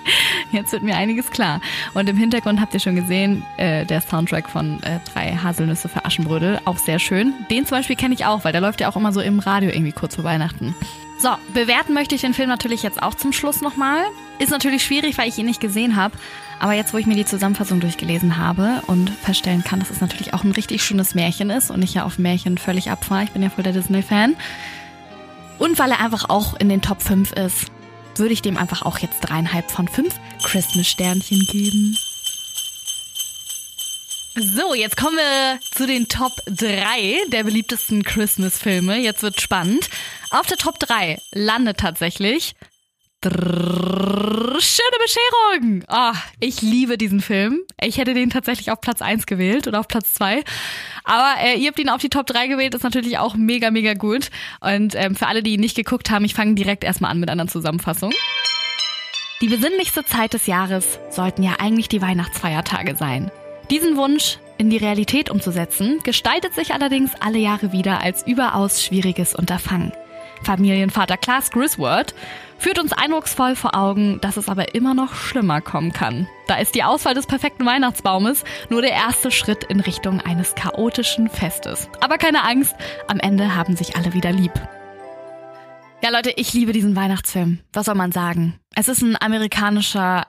Jetzt 0.51 0.71
wird 0.71 0.83
mir 0.83 0.95
einiges 0.95 1.31
klar. 1.31 1.61
Und 1.93 2.09
im 2.09 2.17
Hintergrund 2.17 2.59
habt 2.61 2.73
ihr 2.73 2.79
schon 2.79 2.95
gesehen, 2.95 3.43
äh, 3.57 3.85
der 3.85 4.01
Soundtrack 4.01 4.49
von 4.49 4.81
äh, 4.83 4.99
Drei 5.13 5.35
Haselnüsse 5.35 5.89
für 5.89 6.05
Aschenbrödel. 6.05 6.59
Auch 6.65 6.77
sehr 6.77 6.99
schön. 6.99 7.33
Den 7.49 7.65
zum 7.65 7.77
Beispiel 7.77 7.95
kenne 7.95 8.13
ich 8.13 8.25
auch, 8.25 8.43
weil 8.43 8.51
der 8.51 8.61
läuft 8.61 8.81
ja 8.81 8.89
auch 8.89 8.95
immer 8.95 9.11
so 9.11 9.21
im 9.21 9.39
Radio 9.39 9.69
irgendwie 9.69 9.91
kurz 9.91 10.15
vor 10.15 10.23
Weihnachten. 10.23 10.75
So, 11.19 11.29
bewerten 11.53 11.93
möchte 11.93 12.15
ich 12.15 12.21
den 12.21 12.33
Film 12.33 12.49
natürlich 12.49 12.81
jetzt 12.81 13.01
auch 13.03 13.13
zum 13.13 13.31
Schluss 13.31 13.61
nochmal. 13.61 14.03
Ist 14.39 14.49
natürlich 14.49 14.83
schwierig, 14.83 15.19
weil 15.19 15.29
ich 15.29 15.37
ihn 15.37 15.45
nicht 15.45 15.61
gesehen 15.61 15.95
habe. 15.95 16.17
Aber 16.59 16.73
jetzt, 16.73 16.93
wo 16.93 16.97
ich 16.97 17.05
mir 17.05 17.15
die 17.15 17.25
Zusammenfassung 17.25 17.79
durchgelesen 17.79 18.37
habe 18.37 18.81
und 18.87 19.09
feststellen 19.09 19.63
kann, 19.63 19.79
dass 19.79 19.91
es 19.91 20.01
natürlich 20.01 20.33
auch 20.33 20.43
ein 20.43 20.51
richtig 20.51 20.83
schönes 20.83 21.13
Märchen 21.13 21.51
ist 21.51 21.69
und 21.69 21.83
ich 21.83 21.93
ja 21.93 22.05
auf 22.05 22.17
Märchen 22.17 22.57
völlig 22.57 22.89
abfahre, 22.89 23.23
ich 23.23 23.31
bin 23.31 23.43
ja 23.43 23.49
voll 23.49 23.63
der 23.63 23.73
Disney-Fan. 23.73 24.35
Und 25.59 25.77
weil 25.77 25.91
er 25.91 25.99
einfach 25.99 26.29
auch 26.29 26.55
in 26.59 26.69
den 26.69 26.81
Top 26.81 27.03
5 27.03 27.33
ist, 27.33 27.71
würde 28.21 28.33
ich 28.33 28.41
dem 28.41 28.55
einfach 28.55 28.83
auch 28.83 28.99
jetzt 28.99 29.19
dreieinhalb 29.21 29.69
von 29.71 29.87
fünf 29.87 30.15
Christmas-Sternchen 30.43 31.45
geben. 31.47 31.97
So, 34.35 34.73
jetzt 34.73 34.95
kommen 34.95 35.17
wir 35.17 35.59
zu 35.71 35.85
den 35.85 36.07
Top 36.07 36.41
3 36.45 37.25
der 37.27 37.43
beliebtesten 37.43 38.03
Christmas-Filme. 38.03 38.97
Jetzt 38.97 39.23
wird 39.23 39.41
spannend. 39.41 39.89
Auf 40.29 40.45
der 40.45 40.57
Top 40.57 40.79
3 40.79 41.19
landet 41.31 41.79
tatsächlich 41.79 42.55
schöne 43.29 44.97
Bescherung. 45.03 45.83
Oh, 45.87 46.13
ich 46.39 46.61
liebe 46.61 46.97
diesen 46.97 47.21
Film. 47.21 47.61
Ich 47.79 47.97
hätte 47.97 48.13
den 48.13 48.29
tatsächlich 48.29 48.71
auf 48.71 48.81
Platz 48.81 49.01
1 49.01 49.25
gewählt 49.25 49.67
oder 49.67 49.79
auf 49.79 49.87
Platz 49.87 50.13
2. 50.13 50.43
Aber 51.03 51.35
äh, 51.43 51.57
ihr 51.57 51.67
habt 51.69 51.79
ihn 51.79 51.89
auf 51.89 52.01
die 52.01 52.09
Top 52.09 52.25
3 52.25 52.47
gewählt, 52.47 52.73
ist 52.73 52.83
natürlich 52.83 53.17
auch 53.17 53.35
mega, 53.35 53.69
mega 53.71 53.93
gut. 53.93 54.29
Und 54.59 54.95
ähm, 54.95 55.15
für 55.15 55.27
alle, 55.27 55.43
die 55.43 55.53
ihn 55.53 55.59
nicht 55.59 55.75
geguckt 55.75 56.09
haben, 56.09 56.25
ich 56.25 56.33
fange 56.33 56.55
direkt 56.55 56.83
erstmal 56.83 57.11
an 57.11 57.19
mit 57.19 57.29
einer 57.29 57.47
Zusammenfassung. 57.47 58.11
Die 59.41 59.47
besinnlichste 59.47 60.03
Zeit 60.05 60.33
des 60.33 60.45
Jahres 60.47 60.99
sollten 61.09 61.43
ja 61.43 61.55
eigentlich 61.59 61.89
die 61.89 62.01
Weihnachtsfeiertage 62.01 62.95
sein. 62.95 63.31
Diesen 63.69 63.97
Wunsch 63.97 64.37
in 64.57 64.69
die 64.69 64.77
Realität 64.77 65.29
umzusetzen, 65.31 65.99
gestaltet 66.03 66.53
sich 66.53 66.73
allerdings 66.73 67.11
alle 67.19 67.39
Jahre 67.39 67.71
wieder 67.71 68.01
als 68.01 68.25
überaus 68.27 68.83
schwieriges 68.83 69.33
Unterfangen. 69.33 69.91
Familienvater 70.43 71.17
Klaas 71.17 71.51
Griswold 71.51 72.15
führt 72.57 72.79
uns 72.79 72.93
eindrucksvoll 72.93 73.55
vor 73.55 73.75
Augen, 73.75 74.19
dass 74.21 74.37
es 74.37 74.49
aber 74.49 74.75
immer 74.75 74.93
noch 74.93 75.15
schlimmer 75.15 75.61
kommen 75.61 75.93
kann. 75.93 76.27
Da 76.47 76.57
ist 76.57 76.75
die 76.75 76.83
Auswahl 76.83 77.13
des 77.13 77.25
perfekten 77.25 77.65
Weihnachtsbaumes 77.65 78.43
nur 78.69 78.81
der 78.81 78.91
erste 78.91 79.31
Schritt 79.31 79.63
in 79.63 79.79
Richtung 79.79 80.21
eines 80.21 80.55
chaotischen 80.55 81.29
Festes. 81.29 81.89
Aber 82.01 82.17
keine 82.17 82.43
Angst, 82.43 82.75
am 83.07 83.19
Ende 83.19 83.55
haben 83.55 83.75
sich 83.75 83.95
alle 83.95 84.13
wieder 84.13 84.31
lieb. 84.31 84.53
Ja, 86.03 86.09
Leute, 86.09 86.31
ich 86.35 86.53
liebe 86.53 86.73
diesen 86.73 86.95
Weihnachtsfilm. 86.95 87.59
Was 87.73 87.85
soll 87.85 87.95
man 87.95 88.11
sagen? 88.11 88.59
Es 88.75 88.87
ist 88.87 89.01
ein 89.01 89.17
amerikanischer 89.21 90.25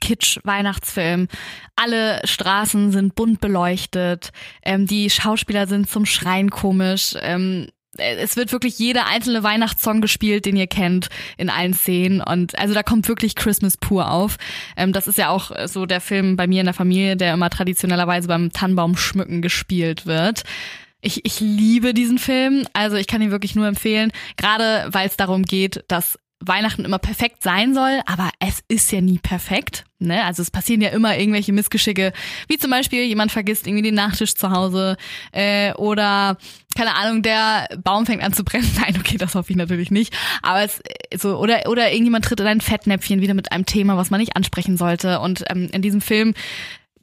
Kitsch-Weihnachtsfilm. 0.00 1.28
Alle 1.76 2.20
Straßen 2.24 2.92
sind 2.92 3.14
bunt 3.14 3.40
beleuchtet. 3.40 4.30
Ähm, 4.62 4.86
die 4.86 5.10
Schauspieler 5.10 5.66
sind 5.66 5.88
zum 5.88 6.06
Schreien 6.06 6.50
komisch. 6.50 7.14
Ähm, 7.20 7.68
es 7.96 8.36
wird 8.36 8.52
wirklich 8.52 8.78
jeder 8.78 9.06
einzelne 9.06 9.42
Weihnachtssong 9.42 10.00
gespielt, 10.00 10.46
den 10.46 10.56
ihr 10.56 10.68
kennt, 10.68 11.08
in 11.36 11.50
allen 11.50 11.74
Szenen. 11.74 12.20
Und 12.20 12.58
also 12.58 12.72
da 12.72 12.82
kommt 12.82 13.08
wirklich 13.08 13.34
Christmas 13.34 13.76
pur 13.76 14.10
auf. 14.10 14.36
Ähm, 14.76 14.92
das 14.92 15.08
ist 15.08 15.18
ja 15.18 15.30
auch 15.30 15.50
so 15.66 15.86
der 15.86 16.00
Film 16.00 16.36
bei 16.36 16.46
mir 16.46 16.60
in 16.60 16.66
der 16.66 16.74
Familie, 16.74 17.16
der 17.16 17.34
immer 17.34 17.50
traditionellerweise 17.50 18.28
beim 18.28 18.52
Tannenbaum 18.52 18.96
schmücken 18.96 19.42
gespielt 19.42 20.06
wird. 20.06 20.44
Ich, 21.02 21.24
ich 21.24 21.40
liebe 21.40 21.94
diesen 21.94 22.18
Film. 22.18 22.66
Also 22.74 22.96
ich 22.96 23.06
kann 23.06 23.22
ihn 23.22 23.30
wirklich 23.30 23.56
nur 23.56 23.66
empfehlen, 23.66 24.12
gerade 24.36 24.86
weil 24.92 25.08
es 25.08 25.16
darum 25.16 25.42
geht, 25.42 25.84
dass 25.88 26.18
Weihnachten 26.40 26.84
immer 26.84 26.98
perfekt 26.98 27.42
sein 27.42 27.74
soll, 27.74 28.00
aber 28.06 28.30
es 28.38 28.62
ist 28.68 28.90
ja 28.92 29.00
nie 29.00 29.18
perfekt. 29.18 29.84
Ne? 29.98 30.24
Also 30.24 30.40
es 30.40 30.50
passieren 30.50 30.80
ja 30.80 30.88
immer 30.88 31.18
irgendwelche 31.18 31.52
Missgeschicke, 31.52 32.12
wie 32.48 32.56
zum 32.56 32.70
Beispiel 32.70 33.04
jemand 33.04 33.30
vergisst 33.30 33.66
irgendwie 33.66 33.82
den 33.82 33.94
Nachtisch 33.94 34.34
zu 34.34 34.50
Hause 34.50 34.96
äh, 35.32 35.74
oder 35.74 36.38
keine 36.74 36.94
Ahnung, 36.94 37.22
der 37.22 37.68
Baum 37.84 38.06
fängt 38.06 38.22
an 38.22 38.32
zu 38.32 38.42
brennen. 38.42 38.70
Nein, 38.80 38.96
okay, 38.98 39.18
das 39.18 39.34
hoffe 39.34 39.50
ich 39.50 39.56
natürlich 39.56 39.90
nicht. 39.90 40.16
Aber 40.40 40.62
es 40.62 40.82
so 41.14 41.36
oder 41.36 41.68
oder 41.68 41.90
irgendjemand 41.90 42.24
tritt 42.24 42.40
in 42.40 42.46
ein 42.46 42.62
Fettnäpfchen 42.62 43.20
wieder 43.20 43.34
mit 43.34 43.52
einem 43.52 43.66
Thema, 43.66 43.98
was 43.98 44.10
man 44.10 44.20
nicht 44.20 44.36
ansprechen 44.36 44.78
sollte. 44.78 45.20
Und 45.20 45.44
ähm, 45.50 45.68
in 45.72 45.82
diesem 45.82 46.00
Film 46.00 46.32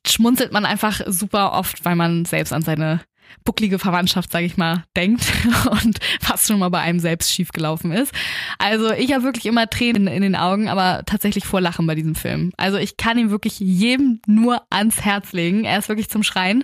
schmunzelt 0.06 0.52
man 0.52 0.66
einfach 0.66 1.02
super 1.06 1.54
oft, 1.54 1.86
weil 1.86 1.96
man 1.96 2.26
selbst 2.26 2.54
an 2.54 2.64
seine 2.64 3.02
bucklige 3.44 3.80
Verwandtschaft, 3.80 4.32
sage 4.32 4.46
ich 4.46 4.58
mal, 4.58 4.84
denkt 4.96 5.26
und 5.72 6.00
was 6.28 6.48
schon 6.48 6.60
mal 6.60 6.70
bei 6.70 6.80
einem 6.80 7.00
selbst 7.00 7.32
schiefgelaufen 7.32 7.92
ist. 7.92 8.14
Also 8.58 8.92
ich 8.92 9.14
habe 9.14 9.24
wirklich 9.24 9.46
immer 9.46 9.70
Tränen 9.70 10.08
in 10.08 10.22
den 10.22 10.36
Augen, 10.36 10.68
aber 10.68 11.04
tatsächlich 11.06 11.46
vor 11.46 11.62
Lachen 11.62 11.88
bei 11.88 11.96
diesem 11.96 12.16
Film. 12.16 12.52
Also 12.58 12.78
ich 12.78 12.98
kann 12.98 13.18
ihn 13.18 13.30
wirklich 13.30 13.60
jedem 13.60 14.20
nur 14.28 14.62
ans 14.70 15.02
Herz 15.02 15.32
legen. 15.32 15.64
Er 15.64 15.80
ist 15.80 15.90
wirklich 15.90 16.10
zum 16.10 16.24
Schreien. 16.24 16.64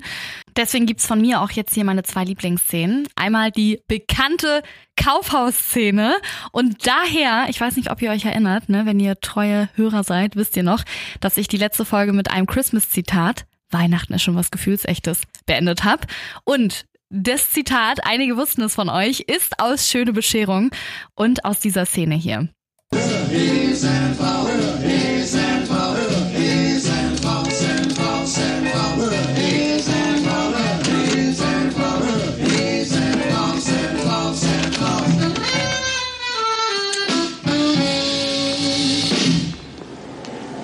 Deswegen 0.55 0.85
gibt's 0.85 1.07
von 1.07 1.21
mir 1.21 1.41
auch 1.41 1.51
jetzt 1.51 1.73
hier 1.73 1.83
meine 1.83 2.03
zwei 2.03 2.23
Lieblingsszenen. 2.23 3.07
Einmal 3.15 3.51
die 3.51 3.81
bekannte 3.87 4.61
Kaufhausszene 4.95 6.15
und 6.51 6.85
daher, 6.85 7.45
ich 7.49 7.59
weiß 7.59 7.77
nicht, 7.77 7.89
ob 7.89 8.01
ihr 8.01 8.11
euch 8.11 8.25
erinnert, 8.25 8.69
ne, 8.69 8.85
wenn 8.85 8.99
ihr 8.99 9.19
treue 9.19 9.69
Hörer 9.75 10.03
seid, 10.03 10.35
wisst 10.35 10.55
ihr 10.55 10.63
noch, 10.63 10.83
dass 11.19 11.37
ich 11.37 11.47
die 11.47 11.57
letzte 11.57 11.85
Folge 11.85 12.13
mit 12.13 12.29
einem 12.29 12.45
Christmas-Zitat 12.45 13.45
Weihnachten 13.73 14.13
ist 14.13 14.21
schon 14.23 14.35
was 14.35 14.51
Gefühlsechtes 14.51 15.23
beendet 15.45 15.83
habe. 15.83 16.07
Und 16.43 16.85
das 17.09 17.51
Zitat, 17.51 18.05
einige 18.05 18.37
wussten 18.37 18.61
es 18.63 18.75
von 18.75 18.89
euch, 18.89 19.21
ist 19.21 19.59
aus 19.59 19.87
Schöne 19.89 20.13
Bescherung 20.13 20.71
und 21.15 21.45
aus 21.45 21.59
dieser 21.59 21.85
Szene 21.85 22.15
hier. 22.15 22.49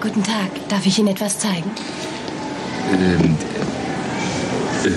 Guten 0.01 0.23
Tag. 0.23 0.69
Darf 0.69 0.85
ich 0.85 0.97
Ihnen 0.97 1.09
etwas 1.09 1.37
zeigen? 1.37 1.69
Ähm, 2.91 3.35
äh, 4.85 4.89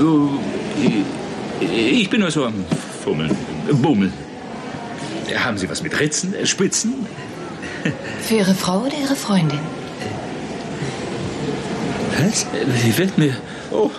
oh, 0.00 0.28
ich- 1.60 2.00
ich 2.02 2.10
bin 2.10 2.20
nur 2.20 2.30
so 2.30 2.44
am 2.44 2.64
Fummeln, 3.02 3.36
Bummeln. 3.82 4.12
Haben 5.36 5.58
Sie 5.58 5.68
was 5.68 5.82
mit 5.82 5.98
Ritzen, 5.98 6.34
äh, 6.34 6.46
Spitzen? 6.46 7.06
Für 8.22 8.34
Ihre 8.34 8.54
Frau 8.54 8.80
oder 8.80 8.94
Ihre 9.00 9.16
Freundin? 9.16 9.58
Was? 12.20 12.46
Sie 12.82 12.98
wird 12.98 13.16
mir... 13.18 13.34
Oh. 13.70 13.90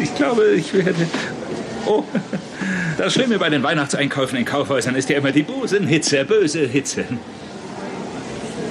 Ich 0.00 0.14
glaube, 0.14 0.52
ich 0.54 0.72
werde... 0.74 1.06
Oh. 1.86 2.04
Das 2.98 3.14
Schlimme 3.14 3.38
bei 3.38 3.48
den 3.48 3.62
Weihnachtseinkäufen 3.62 4.36
in 4.38 4.44
Kaufhäusern 4.44 4.94
ist 4.94 5.08
ja 5.08 5.16
immer 5.18 5.32
die 5.32 5.42
Busenhitze, 5.44 6.24
böse 6.24 6.66
Hitze. 6.66 7.04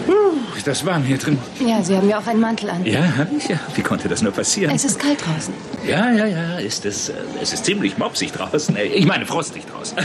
Uh, 0.07 0.13
Das 0.65 0.85
war 0.85 0.99
mir 0.99 1.17
drin. 1.17 1.37
Ja, 1.65 1.81
Sie 1.81 1.95
haben 1.95 2.07
ja 2.09 2.19
auch 2.19 2.27
einen 2.27 2.39
Mantel 2.41 2.69
an. 2.69 2.85
Ja, 2.85 3.01
hab 3.17 3.31
ich 3.31 3.47
ja. 3.47 3.57
Wie 3.75 3.81
konnte 3.81 4.07
das 4.09 4.21
nur 4.21 4.31
passieren? 4.33 4.75
Es 4.75 4.83
ist 4.85 4.99
kalt 4.99 5.19
draußen. 5.25 5.53
Ja, 5.87 6.11
ja, 6.11 6.25
ja, 6.25 6.57
ist 6.59 6.85
es. 6.85 7.09
äh, 7.09 7.13
Es 7.41 7.53
ist 7.53 7.63
ziemlich 7.65 7.97
mopsig 7.97 8.31
draußen. 8.33 8.75
Äh, 8.75 8.83
Ich 8.85 9.05
meine, 9.05 9.25
frostig 9.25 9.63
draußen. 9.65 9.97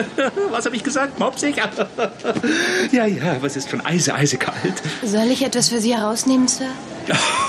Was 0.50 0.64
habe 0.66 0.74
ich 0.76 0.82
gesagt? 0.82 1.18
Mopsig? 1.18 1.56
Ja, 2.92 3.04
ja, 3.06 3.32
aber 3.32 3.46
es 3.46 3.56
ist 3.56 3.68
schon 3.70 3.84
eise, 3.84 4.14
eisekalt. 4.14 4.74
Soll 5.04 5.26
ich 5.30 5.44
etwas 5.44 5.68
für 5.68 5.80
Sie 5.80 5.94
herausnehmen, 5.94 6.48
Sir? 6.48 6.68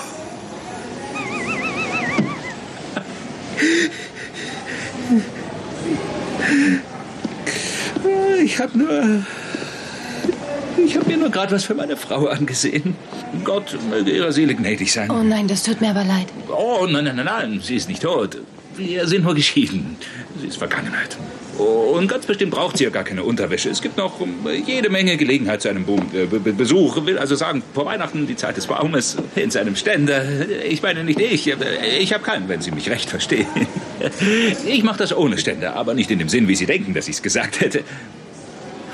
habe 8.68 8.78
nur. 8.78 9.24
Ich 10.86 10.96
habe 10.96 11.08
mir 11.08 11.18
nur 11.18 11.30
gerade 11.32 11.56
was 11.56 11.64
für 11.64 11.74
meine 11.74 11.98
Frau 11.98 12.28
angesehen. 12.28 12.96
Gott 13.44 13.78
möge 13.90 14.12
ihrer 14.12 14.32
Seele 14.32 14.54
gnädig 14.56 14.92
sein. 14.92 15.10
Oh 15.10 15.24
nein, 15.24 15.48
das 15.48 15.64
tut 15.64 15.82
mir 15.82 15.90
aber 15.90 16.04
leid. 16.04 16.28
Oh, 16.50 16.86
nein, 16.90 17.04
nein, 17.06 17.16
nein, 17.16 17.26
nein, 17.26 17.62
sie 17.64 17.76
ist 17.76 17.90
nicht 17.90 18.04
tot. 18.04 18.38
Wir 18.76 19.08
sind 19.08 19.24
nur 19.24 19.34
geschieden. 19.34 19.98
Sie 20.40 20.48
ist 20.48 20.58
Vergangenheit. 20.58 21.18
Oh, 21.58 21.96
Und 21.98 22.08
ganz 22.08 22.28
bestimmt 22.28 22.52
braucht 22.52 22.78
sie 22.78 22.84
ja 22.84 22.92
gar 22.92 23.04
keine 23.04 23.24
Unterwäsche. 23.24 23.70
Es 23.72 23.82
gibt 23.82 23.98
noch 23.98 24.20
jede 24.68 24.92
Menge 24.92 25.18
Gelegenheit 25.18 25.64
zu 25.64 25.70
einem 25.70 25.84
äh, 26.14 26.26
Be 26.28 26.40
Be 26.40 26.54
Besuch. 26.54 27.04
Will 27.08 27.18
also 27.18 27.34
sagen, 27.34 27.64
vor 27.74 27.88
Weihnachten 27.88 28.28
die 28.28 28.36
Zeit 28.36 28.58
des 28.58 28.68
Baumes 28.68 29.18
in 29.36 29.50
seinem 29.50 29.76
Ständer. 29.76 30.24
Ich 30.70 30.84
meine 30.84 31.04
nicht 31.04 31.20
ich. 31.20 31.52
Ich 32.00 32.14
habe 32.14 32.24
keinen, 32.24 32.48
wenn 32.48 32.62
Sie 32.62 32.70
mich 32.70 32.92
recht 32.92 33.10
verstehen. 33.10 33.48
Ich 34.68 34.84
mache 34.84 35.00
das 35.00 35.18
ohne 35.18 35.40
Ständer, 35.40 35.76
aber 35.76 35.96
nicht 35.96 36.12
in 36.12 36.20
dem 36.20 36.30
Sinn, 36.30 36.48
wie 36.48 36.56
Sie 36.56 36.68
denken, 36.68 36.94
dass 36.94 37.08
ich 37.08 37.16
es 37.16 37.24
gesagt 37.24 37.60
hätte. 37.62 37.84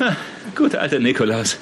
Guter 0.55 0.81
alter 0.81 0.99
Nikolaus. 0.99 1.57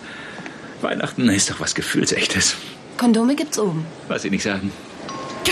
Weihnachten 0.82 1.30
ist 1.30 1.50
doch 1.50 1.60
was 1.60 1.76
Gefühlsechtes. 1.76 2.56
Kondome 2.98 3.36
gibt's 3.36 3.60
oben. 3.60 3.86
Was 4.08 4.24
Sie 4.24 4.30
nicht 4.30 4.44
sagen. 4.44 4.72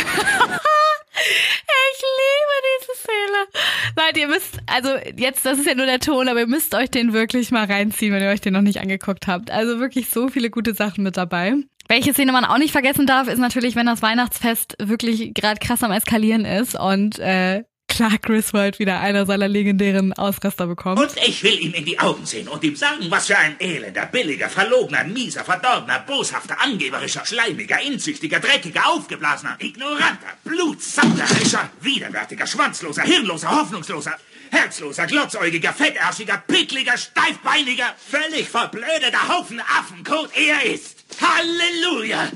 Ich 1.92 2.02
liebe 2.02 2.56
diese 2.80 2.98
Szene. 3.02 4.06
Leute, 4.06 4.20
ihr 4.22 4.28
müsst, 4.28 4.60
also 4.68 4.90
jetzt, 5.18 5.46
das 5.46 5.60
ist 5.60 5.68
ja 5.68 5.76
nur 5.76 5.86
der 5.86 6.00
Ton, 6.00 6.30
aber 6.30 6.40
ihr 6.40 6.48
müsst 6.48 6.74
euch 6.74 6.90
den 6.90 7.12
wirklich 7.12 7.52
mal 7.52 7.66
reinziehen, 7.66 8.14
wenn 8.14 8.24
ihr 8.24 8.30
euch 8.30 8.42
den 8.42 8.54
noch 8.54 8.62
nicht 8.62 8.80
angeguckt 8.80 9.28
habt. 9.28 9.52
Also 9.52 9.80
wirklich 9.80 10.10
so 10.10 10.30
viele 10.30 10.50
gute 10.50 10.74
Sachen 10.74 11.04
mit 11.04 11.18
dabei. 11.18 11.56
Welche 11.90 12.14
Szene 12.14 12.32
man 12.32 12.46
auch 12.46 12.58
nicht 12.58 12.72
vergessen 12.72 13.06
darf, 13.06 13.28
ist 13.28 13.40
natürlich, 13.40 13.76
wenn 13.76 13.88
das 13.88 14.02
Weihnachtsfest 14.02 14.76
wirklich 14.80 15.34
gerade 15.34 15.60
krass 15.60 15.84
am 15.84 15.92
Eskalieren 15.92 16.46
ist 16.46 16.80
und 16.80 17.20
äh, 17.20 17.64
Clark 18.00 18.22
Griswold 18.22 18.80
wieder 18.80 19.02
einer 19.02 19.26
seiner 19.26 19.50
legendären 19.50 20.14
Ausraster 20.14 20.68
bekommt. 20.68 21.02
Und 21.02 21.12
ich 21.28 21.44
will 21.44 21.60
ihm 21.60 21.74
in 21.74 21.84
die 21.84 22.00
Augen 22.00 22.26
sehen 22.26 22.48
und 22.48 22.64
ihm 22.64 22.78
sagen, 22.78 23.08
was 23.10 23.28
für 23.28 23.38
ein 23.38 23.60
elender, 23.60 24.06
billiger, 24.06 24.48
verlogener, 24.48 25.04
mieser, 25.04 25.44
verdorbener, 25.44 26.00
boshafter, 26.08 26.62
angeberischer, 26.62 27.26
schleimiger, 27.26 27.82
inzüchtiger, 27.82 28.40
dreckiger, 28.40 28.88
aufgeblasener, 28.88 29.58
ignoranter, 29.60 30.32
blutsauderischer, 30.46 31.72
widerwärtiger, 31.82 32.48
schwanzloser, 32.48 33.02
hirnloser, 33.02 33.52
hoffnungsloser, 33.52 34.14
herzloser, 34.50 35.06
glotzäugiger, 35.06 35.74
fettärschiger, 35.74 36.42
pickliger, 36.48 36.98
steifbeiniger, 36.98 37.94
völlig 37.98 38.48
verblödeter 38.48 39.28
Haufen 39.28 39.60
Affenkot 39.60 40.30
er 40.38 40.74
ist. 40.74 41.04
Halleluja! 41.20 42.30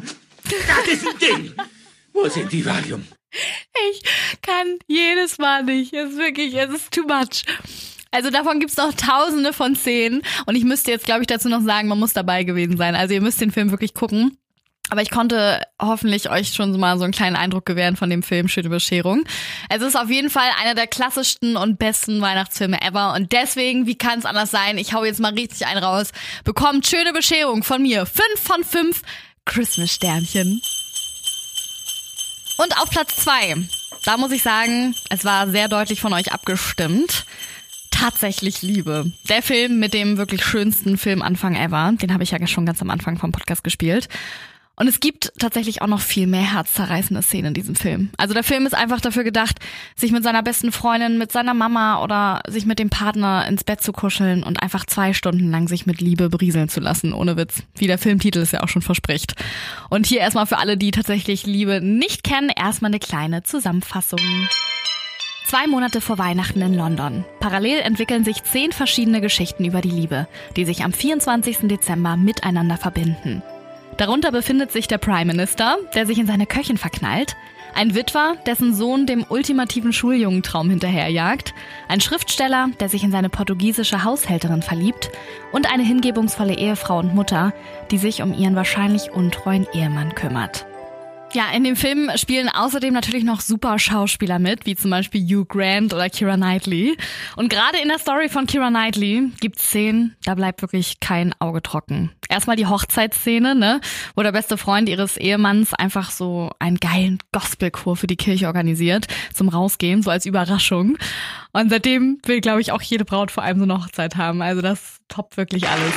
Das 0.43 0.87
ist 0.89 1.07
ein 1.07 1.19
Ding! 1.19 1.53
Wo 2.11 2.27
sind 2.27 2.51
die 2.51 2.65
Valium? 2.65 3.07
Ich 3.91 4.03
kann 4.41 4.79
jedes 4.87 5.37
Mal 5.37 5.63
nicht. 5.63 5.93
Es 5.93 6.11
ist 6.11 6.17
wirklich, 6.17 6.53
es 6.55 6.69
ist 6.73 6.91
too 6.91 7.03
much. 7.03 7.43
Also 8.11 8.29
davon 8.29 8.59
gibt's 8.59 8.77
noch 8.77 8.93
tausende 8.93 9.53
von 9.53 9.75
Szenen. 9.75 10.21
Und 10.45 10.55
ich 10.55 10.63
müsste 10.63 10.91
jetzt, 10.91 11.05
glaube 11.05 11.21
ich, 11.21 11.27
dazu 11.27 11.49
noch 11.49 11.61
sagen, 11.61 11.87
man 11.87 11.99
muss 11.99 12.13
dabei 12.13 12.43
gewesen 12.43 12.77
sein. 12.77 12.95
Also 12.95 13.15
ihr 13.15 13.21
müsst 13.21 13.41
den 13.41 13.51
Film 13.51 13.71
wirklich 13.71 13.93
gucken. 13.93 14.37
Aber 14.89 15.01
ich 15.01 15.09
konnte 15.09 15.63
hoffentlich 15.81 16.29
euch 16.29 16.53
schon 16.53 16.77
mal 16.79 16.97
so 16.99 17.03
einen 17.03 17.13
kleinen 17.13 17.35
Eindruck 17.35 17.65
gewähren 17.65 17.95
von 17.95 18.11
dem 18.11 18.21
Film 18.21 18.47
Schöne 18.47 18.69
Bescherung. 18.69 19.23
Es 19.69 19.81
ist 19.81 19.95
auf 19.95 20.09
jeden 20.09 20.29
Fall 20.29 20.49
einer 20.61 20.75
der 20.75 20.85
klassischsten 20.85 21.57
und 21.57 21.79
besten 21.79 22.21
Weihnachtsfilme 22.21 22.79
ever. 22.81 23.13
Und 23.13 23.31
deswegen, 23.31 23.87
wie 23.87 23.97
kann 23.97 24.19
es 24.19 24.25
anders 24.25 24.51
sein? 24.51 24.77
Ich 24.77 24.93
hau 24.93 25.03
jetzt 25.03 25.19
mal 25.19 25.33
richtig 25.33 25.65
einen 25.65 25.83
raus. 25.83 26.11
Bekommt 26.43 26.85
Schöne 26.85 27.13
Bescherung 27.13 27.63
von 27.63 27.81
mir. 27.81 28.05
Fünf 28.05 28.39
von 28.39 28.63
fünf 28.63 29.01
Christmas-Sternchen. 29.45 30.61
Und 32.57 32.77
auf 32.77 32.89
Platz 32.89 33.15
zwei, 33.15 33.55
da 34.03 34.17
muss 34.17 34.31
ich 34.31 34.43
sagen, 34.43 34.95
es 35.09 35.25
war 35.25 35.49
sehr 35.49 35.67
deutlich 35.67 36.01
von 36.01 36.13
euch 36.13 36.31
abgestimmt. 36.31 37.25
Tatsächlich 37.89 38.61
Liebe. 38.61 39.11
Der 39.29 39.41
Film 39.41 39.79
mit 39.79 39.93
dem 39.93 40.17
wirklich 40.17 40.43
schönsten 40.43 40.97
Filmanfang 40.97 41.55
ever. 41.55 41.93
Den 41.93 42.13
habe 42.13 42.23
ich 42.23 42.31
ja 42.31 42.47
schon 42.47 42.65
ganz 42.65 42.81
am 42.81 42.89
Anfang 42.89 43.17
vom 43.17 43.31
Podcast 43.31 43.63
gespielt. 43.63 44.09
Und 44.75 44.87
es 44.87 44.99
gibt 44.99 45.31
tatsächlich 45.37 45.83
auch 45.83 45.87
noch 45.87 46.01
viel 46.01 46.25
mehr 46.25 46.53
herzzerreißende 46.53 47.21
Szenen 47.21 47.49
in 47.49 47.53
diesem 47.53 47.75
Film. 47.75 48.09
Also 48.17 48.33
der 48.33 48.43
Film 48.43 48.65
ist 48.65 48.73
einfach 48.73 49.01
dafür 49.01 49.23
gedacht, 49.23 49.59
sich 49.95 50.11
mit 50.11 50.23
seiner 50.23 50.41
besten 50.41 50.71
Freundin, 50.71 51.19
mit 51.19 51.31
seiner 51.31 51.53
Mama 51.53 52.03
oder 52.03 52.41
sich 52.47 52.65
mit 52.65 52.79
dem 52.79 52.89
Partner 52.89 53.45
ins 53.47 53.63
Bett 53.63 53.81
zu 53.81 53.93
kuscheln 53.93 54.43
und 54.43 54.63
einfach 54.63 54.85
zwei 54.85 55.13
Stunden 55.13 55.51
lang 55.51 55.67
sich 55.67 55.85
mit 55.85 56.01
Liebe 56.01 56.29
berieseln 56.29 56.69
zu 56.69 56.79
lassen. 56.79 57.13
Ohne 57.13 57.37
Witz. 57.37 57.61
Wie 57.75 57.87
der 57.87 57.99
Filmtitel 57.99 58.39
es 58.39 58.51
ja 58.51 58.63
auch 58.63 58.69
schon 58.69 58.81
verspricht. 58.81 59.35
Und 59.91 60.07
hier 60.07 60.21
erstmal 60.21 60.47
für 60.47 60.57
alle, 60.57 60.75
die 60.75 60.89
tatsächlich 60.89 61.45
Liebe 61.45 61.79
nicht 61.79 62.23
kennen, 62.23 62.49
erstmal 62.49 62.89
eine 62.89 62.99
kleine 62.99 63.43
Zusammenfassung. 63.43 64.19
Zwei 65.45 65.67
Monate 65.67 66.01
vor 66.01 66.17
Weihnachten 66.17 66.61
in 66.61 66.73
London. 66.73 67.25
Parallel 67.39 67.81
entwickeln 67.81 68.23
sich 68.23 68.41
zehn 68.43 68.71
verschiedene 68.71 69.21
Geschichten 69.21 69.65
über 69.65 69.81
die 69.81 69.91
Liebe, 69.91 70.27
die 70.55 70.65
sich 70.65 70.83
am 70.83 70.93
24. 70.93 71.67
Dezember 71.67 72.17
miteinander 72.17 72.77
verbinden. 72.77 73.43
Darunter 73.97 74.31
befindet 74.31 74.71
sich 74.71 74.87
der 74.87 74.97
Prime 74.97 75.25
Minister, 75.25 75.77
der 75.93 76.05
sich 76.05 76.17
in 76.17 76.27
seine 76.27 76.45
Köchin 76.45 76.77
verknallt, 76.77 77.35
ein 77.75 77.95
Witwer, 77.95 78.35
dessen 78.45 78.73
Sohn 78.73 79.05
dem 79.07 79.25
ultimativen 79.27 79.93
Schuljungentraum 79.93 80.69
hinterherjagt, 80.69 81.53
ein 81.87 82.01
Schriftsteller, 82.01 82.69
der 82.79 82.89
sich 82.89 83.03
in 83.03 83.11
seine 83.11 83.29
portugiesische 83.29 84.03
Haushälterin 84.03 84.61
verliebt 84.61 85.09
und 85.51 85.71
eine 85.71 85.83
hingebungsvolle 85.83 86.55
Ehefrau 86.55 86.99
und 86.99 87.15
Mutter, 87.15 87.53
die 87.91 87.97
sich 87.97 88.21
um 88.21 88.33
ihren 88.33 88.55
wahrscheinlich 88.55 89.11
untreuen 89.11 89.67
Ehemann 89.73 90.13
kümmert. 90.13 90.65
Ja, 91.33 91.45
in 91.51 91.63
dem 91.63 91.75
Film 91.75 92.11
spielen 92.15 92.47
außerdem 92.47 92.93
natürlich 92.93 93.23
noch 93.23 93.41
super 93.41 93.79
Schauspieler 93.79 94.37
mit, 94.37 94.67
wie 94.67 94.75
zum 94.75 94.91
Beispiel 94.91 95.19
Hugh 95.19 95.45
Grant 95.45 95.91
oder 95.91 96.07
Kira 96.07 96.35
Knightley. 96.35 96.95
Und 97.35 97.49
gerade 97.49 97.79
in 97.81 97.87
der 97.87 97.97
Story 97.97 98.29
von 98.29 98.45
Kira 98.45 98.69
Knightley 98.69 99.31
gibt's 99.39 99.63
Szenen, 99.63 100.15
da 100.25 100.35
bleibt 100.35 100.61
wirklich 100.61 100.99
kein 100.99 101.33
Auge 101.39 101.63
trocken. 101.63 102.11
Erstmal 102.29 102.55
die 102.55 102.67
Hochzeitsszene, 102.67 103.55
ne, 103.55 103.81
wo 104.15 104.21
der 104.21 104.31
beste 104.31 104.57
Freund 104.57 104.87
ihres 104.87 105.17
Ehemanns 105.17 105.73
einfach 105.73 106.11
so 106.11 106.51
einen 106.59 106.77
geilen 106.77 107.17
Gospelchor 107.31 107.95
für 107.95 108.07
die 108.07 108.15
Kirche 108.15 108.45
organisiert 108.45 109.07
zum 109.33 109.49
Rausgehen, 109.49 110.03
so 110.03 110.11
als 110.11 110.27
Überraschung. 110.27 110.99
Und 111.51 111.71
seitdem 111.71 112.19
will, 112.27 112.41
glaube 112.41 112.61
ich, 112.61 112.71
auch 112.71 112.81
jede 112.83 113.05
Braut 113.05 113.31
vor 113.31 113.41
allem 113.41 113.57
so 113.57 113.63
eine 113.63 113.79
Hochzeit 113.79 114.17
haben. 114.17 114.43
Also 114.43 114.61
das 114.61 114.97
toppt 115.07 115.37
wirklich 115.37 115.67
alles. 115.67 115.93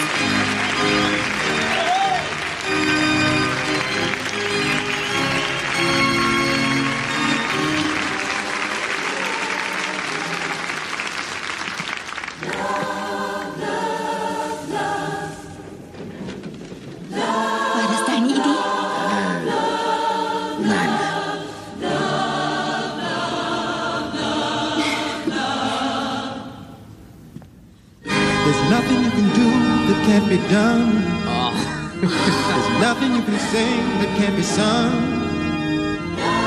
Can't 30.19 30.31
be 30.31 30.39
done. 30.49 31.03
Oh. 31.29 31.53
There's 32.01 32.81
nothing 32.81 33.15
you 33.17 33.23
can 33.23 33.39
sing 33.39 33.81
that 34.01 34.17
can't 34.17 34.35
be 34.35 34.43
sung. 34.43 34.93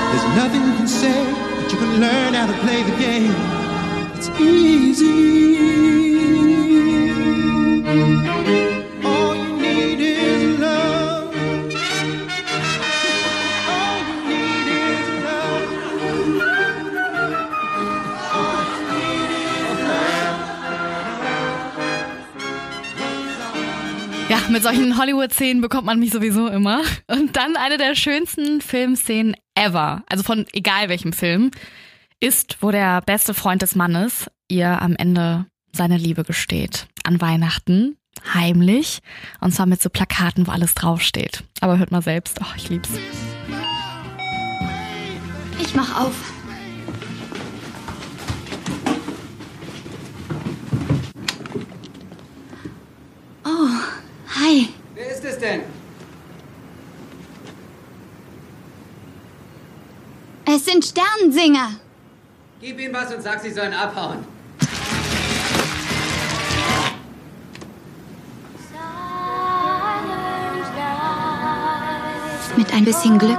There's 0.10 0.28
nothing 0.36 0.62
you 0.66 0.74
can 0.76 0.88
say, 0.88 1.24
but 1.56 1.72
you 1.72 1.78
can 1.78 2.00
learn 2.00 2.34
how 2.34 2.48
to 2.48 2.54
play 2.64 2.82
the 2.82 2.96
game. 2.98 3.36
It's 4.16 4.30
easy. 4.40 5.30
Mit 24.50 24.64
solchen 24.64 24.98
Hollywood-Szenen 24.98 25.62
bekommt 25.62 25.86
man 25.86 26.00
mich 26.00 26.12
sowieso 26.12 26.48
immer. 26.48 26.82
Und 27.08 27.36
dann 27.36 27.56
eine 27.56 27.78
der 27.78 27.96
schönsten 27.96 28.62
Filmszenen 28.62 29.36
ever, 29.56 30.04
also 30.10 30.24
von 30.24 30.46
egal 30.54 30.90
welchem 30.90 31.14
Film, 31.14 31.52
ist, 32.20 32.58
wo 32.62 32.72
der 32.72 33.02
beste 33.02 33.34
Freund 33.34 33.62
des 33.62 33.76
Mannes 33.76 34.30
ihr 34.48 34.82
am 34.82 34.96
Ende 34.96 35.46
seine 35.72 35.98
Liebe 35.98 36.24
gesteht. 36.24 36.88
An 37.04 37.22
Weihnachten, 37.22 37.98
heimlich, 38.34 39.00
und 39.40 39.54
zwar 39.54 39.66
mit 39.66 39.82
so 39.82 39.90
Plakaten, 39.90 40.48
wo 40.48 40.52
alles 40.52 40.76
draufsteht. 40.76 41.44
Aber 41.62 41.78
hört 41.78 41.92
mal 41.92 42.02
selbst, 42.02 42.40
oh, 42.42 42.54
ich 42.56 42.70
lieb's. 42.70 42.90
Ich 45.62 45.76
mach 45.76 46.02
auf. 46.02 46.16
Oh, 53.46 53.70
hi. 54.36 54.70
Wer 54.96 55.12
ist 55.12 55.26
es 55.26 55.38
denn? 55.40 55.62
Es 60.60 60.66
sind 60.66 60.84
Sternensinger. 60.84 61.80
Gib 62.60 62.82
ihm 62.82 62.92
was 62.92 63.16
und 63.16 63.22
sag, 63.22 63.40
sie 63.40 63.50
sollen 63.50 63.74
abhauen. 63.74 64.18
Mit 72.58 72.74
ein 72.74 72.84
bisschen 72.84 73.18
Glück 73.18 73.38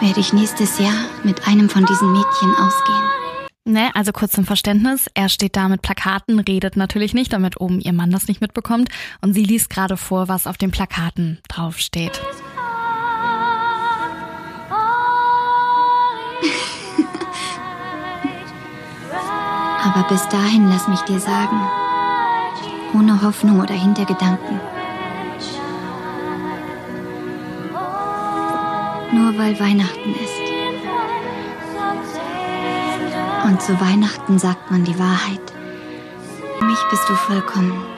werde 0.00 0.20
ich 0.20 0.32
nächstes 0.32 0.78
Jahr 0.78 1.04
mit 1.22 1.46
einem 1.46 1.68
von 1.68 1.84
diesen 1.84 2.12
Mädchen 2.12 2.54
ausgehen. 2.54 3.10
Ne, 3.66 3.90
also 3.94 4.12
kurz 4.12 4.32
zum 4.32 4.46
Verständnis. 4.46 5.10
Er 5.12 5.28
steht 5.28 5.54
da 5.54 5.68
mit 5.68 5.82
Plakaten, 5.82 6.40
redet 6.40 6.78
natürlich 6.78 7.12
nicht, 7.12 7.34
damit 7.34 7.60
oben 7.60 7.80
ihr 7.80 7.92
Mann 7.92 8.10
das 8.10 8.26
nicht 8.26 8.40
mitbekommt. 8.40 8.88
Und 9.20 9.34
sie 9.34 9.44
liest 9.44 9.68
gerade 9.68 9.98
vor, 9.98 10.28
was 10.28 10.46
auf 10.46 10.56
den 10.56 10.70
Plakaten 10.70 11.40
draufsteht. 11.46 12.22
Aber 19.92 20.06
bis 20.06 20.28
dahin 20.28 20.68
lass 20.68 20.86
mich 20.86 21.00
dir 21.00 21.18
sagen, 21.18 21.60
ohne 22.94 23.20
Hoffnung 23.22 23.58
oder 23.58 23.74
Hintergedanken. 23.74 24.60
Nur 29.12 29.36
weil 29.36 29.58
Weihnachten 29.58 30.14
ist. 30.14 30.40
Und 33.44 33.60
zu 33.60 33.80
Weihnachten 33.80 34.38
sagt 34.38 34.70
man 34.70 34.84
die 34.84 34.96
Wahrheit. 34.96 35.40
Für 36.58 36.64
mich 36.64 36.78
bist 36.90 37.08
du 37.08 37.14
vollkommen. 37.14 37.89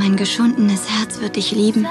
Mein 0.00 0.16
geschundenes 0.16 0.88
Herz 0.88 1.20
wird 1.20 1.36
dich 1.36 1.52
lieben, 1.52 1.86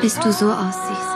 bis 0.00 0.20
du 0.20 0.32
so 0.32 0.52
aussiehst. 0.52 1.00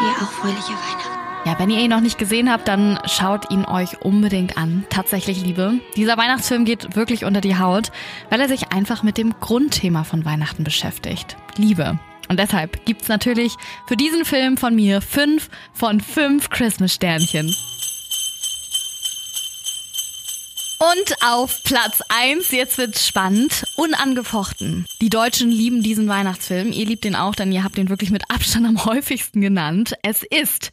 Dir 0.00 0.10
auch 0.20 0.32
fröhliche 0.32 0.72
Weihnachten. 0.72 1.10
Ja, 1.44 1.56
wenn 1.60 1.70
ihr 1.70 1.78
ihn 1.78 1.90
noch 1.90 2.00
nicht 2.00 2.18
gesehen 2.18 2.50
habt, 2.50 2.66
dann 2.66 2.98
schaut 3.04 3.52
ihn 3.52 3.64
euch 3.66 4.02
unbedingt 4.02 4.56
an. 4.56 4.84
Tatsächlich, 4.90 5.44
Liebe. 5.44 5.74
Dieser 5.94 6.16
Weihnachtsfilm 6.16 6.64
geht 6.64 6.96
wirklich 6.96 7.24
unter 7.24 7.40
die 7.40 7.56
Haut, 7.56 7.92
weil 8.30 8.40
er 8.40 8.48
sich 8.48 8.72
einfach 8.72 9.04
mit 9.04 9.16
dem 9.16 9.38
Grundthema 9.38 10.02
von 10.02 10.24
Weihnachten 10.24 10.64
beschäftigt. 10.64 11.36
Liebe. 11.56 12.00
Und 12.34 12.40
deshalb 12.40 12.84
gibt's 12.84 13.06
natürlich 13.06 13.54
für 13.86 13.96
diesen 13.96 14.24
Film 14.24 14.56
von 14.56 14.74
mir 14.74 15.00
fünf 15.00 15.48
von 15.72 16.00
fünf 16.00 16.50
Christmas-Sternchen. 16.50 17.46
Und 20.80 21.22
auf 21.24 21.62
Platz 21.62 22.02
1, 22.08 22.50
jetzt 22.50 22.76
wird's 22.76 23.06
spannend, 23.06 23.62
unangefochten. 23.76 24.84
Die 25.00 25.10
Deutschen 25.10 25.48
lieben 25.48 25.84
diesen 25.84 26.08
Weihnachtsfilm. 26.08 26.72
Ihr 26.72 26.86
liebt 26.86 27.04
ihn 27.04 27.14
auch, 27.14 27.36
denn 27.36 27.52
ihr 27.52 27.62
habt 27.62 27.78
ihn 27.78 27.88
wirklich 27.88 28.10
mit 28.10 28.28
Abstand 28.28 28.66
am 28.66 28.84
häufigsten 28.84 29.40
genannt. 29.40 29.94
Es 30.02 30.24
ist 30.24 30.72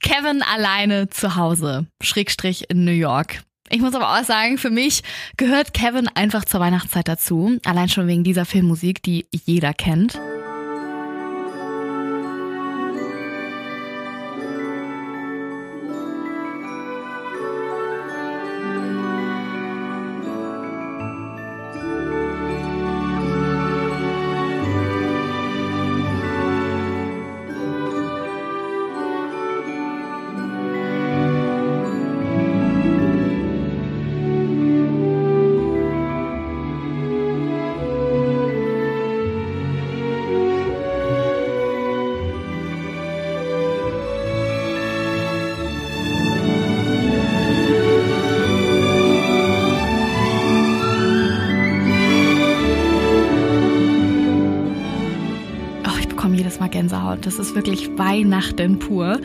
Kevin 0.00 0.42
alleine 0.42 1.10
zu 1.10 1.36
Hause, 1.36 1.86
Schrägstrich 2.02 2.70
in 2.70 2.84
New 2.84 2.90
York. 2.90 3.42
Ich 3.70 3.80
muss 3.80 3.94
aber 3.94 4.18
auch 4.18 4.24
sagen, 4.24 4.58
für 4.58 4.70
mich 4.70 5.04
gehört 5.36 5.74
Kevin 5.74 6.08
einfach 6.08 6.44
zur 6.44 6.58
Weihnachtszeit 6.58 7.06
dazu. 7.06 7.56
Allein 7.64 7.88
schon 7.88 8.08
wegen 8.08 8.24
dieser 8.24 8.46
Filmmusik, 8.46 9.00
die 9.04 9.26
jeder 9.30 9.72
kennt. 9.74 10.18
Weihnachten 57.98 58.78
pur. 58.78 59.20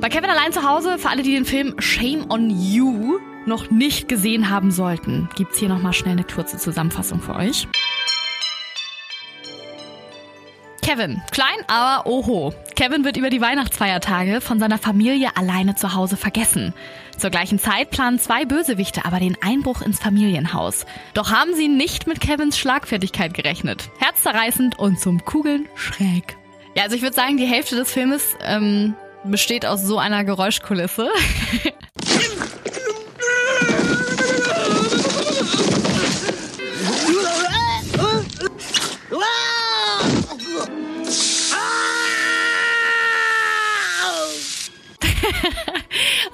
Bei 0.00 0.08
Kevin 0.08 0.30
allein 0.30 0.52
zu 0.52 0.68
Hause, 0.68 0.98
für 0.98 1.08
alle, 1.08 1.22
die 1.22 1.32
den 1.32 1.44
Film 1.44 1.74
Shame 1.78 2.30
on 2.30 2.50
You 2.50 3.18
noch 3.46 3.70
nicht 3.70 4.08
gesehen 4.08 4.50
haben 4.50 4.70
sollten, 4.70 5.28
gibt's 5.36 5.58
hier 5.58 5.68
nochmal 5.68 5.92
schnell 5.92 6.12
eine 6.12 6.24
kurze 6.24 6.58
Zusammenfassung 6.58 7.20
für 7.20 7.34
euch. 7.34 7.66
Kevin, 10.82 11.22
klein, 11.30 11.56
aber 11.68 12.06
oho. 12.06 12.52
Kevin 12.74 13.04
wird 13.04 13.16
über 13.16 13.30
die 13.30 13.40
Weihnachtsfeiertage 13.40 14.40
von 14.40 14.58
seiner 14.58 14.78
Familie 14.78 15.36
alleine 15.36 15.76
zu 15.76 15.94
Hause 15.94 16.16
vergessen. 16.16 16.74
Zur 17.16 17.30
gleichen 17.30 17.60
Zeit 17.60 17.90
planen 17.90 18.18
zwei 18.18 18.44
Bösewichte 18.44 19.04
aber 19.04 19.20
den 19.20 19.38
Einbruch 19.40 19.80
ins 19.80 20.00
Familienhaus. 20.00 20.84
Doch 21.14 21.30
haben 21.30 21.54
sie 21.54 21.68
nicht 21.68 22.08
mit 22.08 22.20
Kevins 22.20 22.58
Schlagfertigkeit 22.58 23.32
gerechnet. 23.32 23.90
Herzzerreißend 24.00 24.78
und 24.78 24.98
zum 24.98 25.24
Kugeln 25.24 25.68
schräg. 25.76 26.36
Ja, 26.74 26.84
also 26.84 26.96
ich 26.96 27.02
würde 27.02 27.14
sagen, 27.14 27.36
die 27.36 27.44
Hälfte 27.44 27.76
des 27.76 27.92
Filmes 27.92 28.36
ähm, 28.40 28.94
besteht 29.24 29.66
aus 29.66 29.82
so 29.82 29.98
einer 29.98 30.24
Geräuschkulisse. 30.24 31.10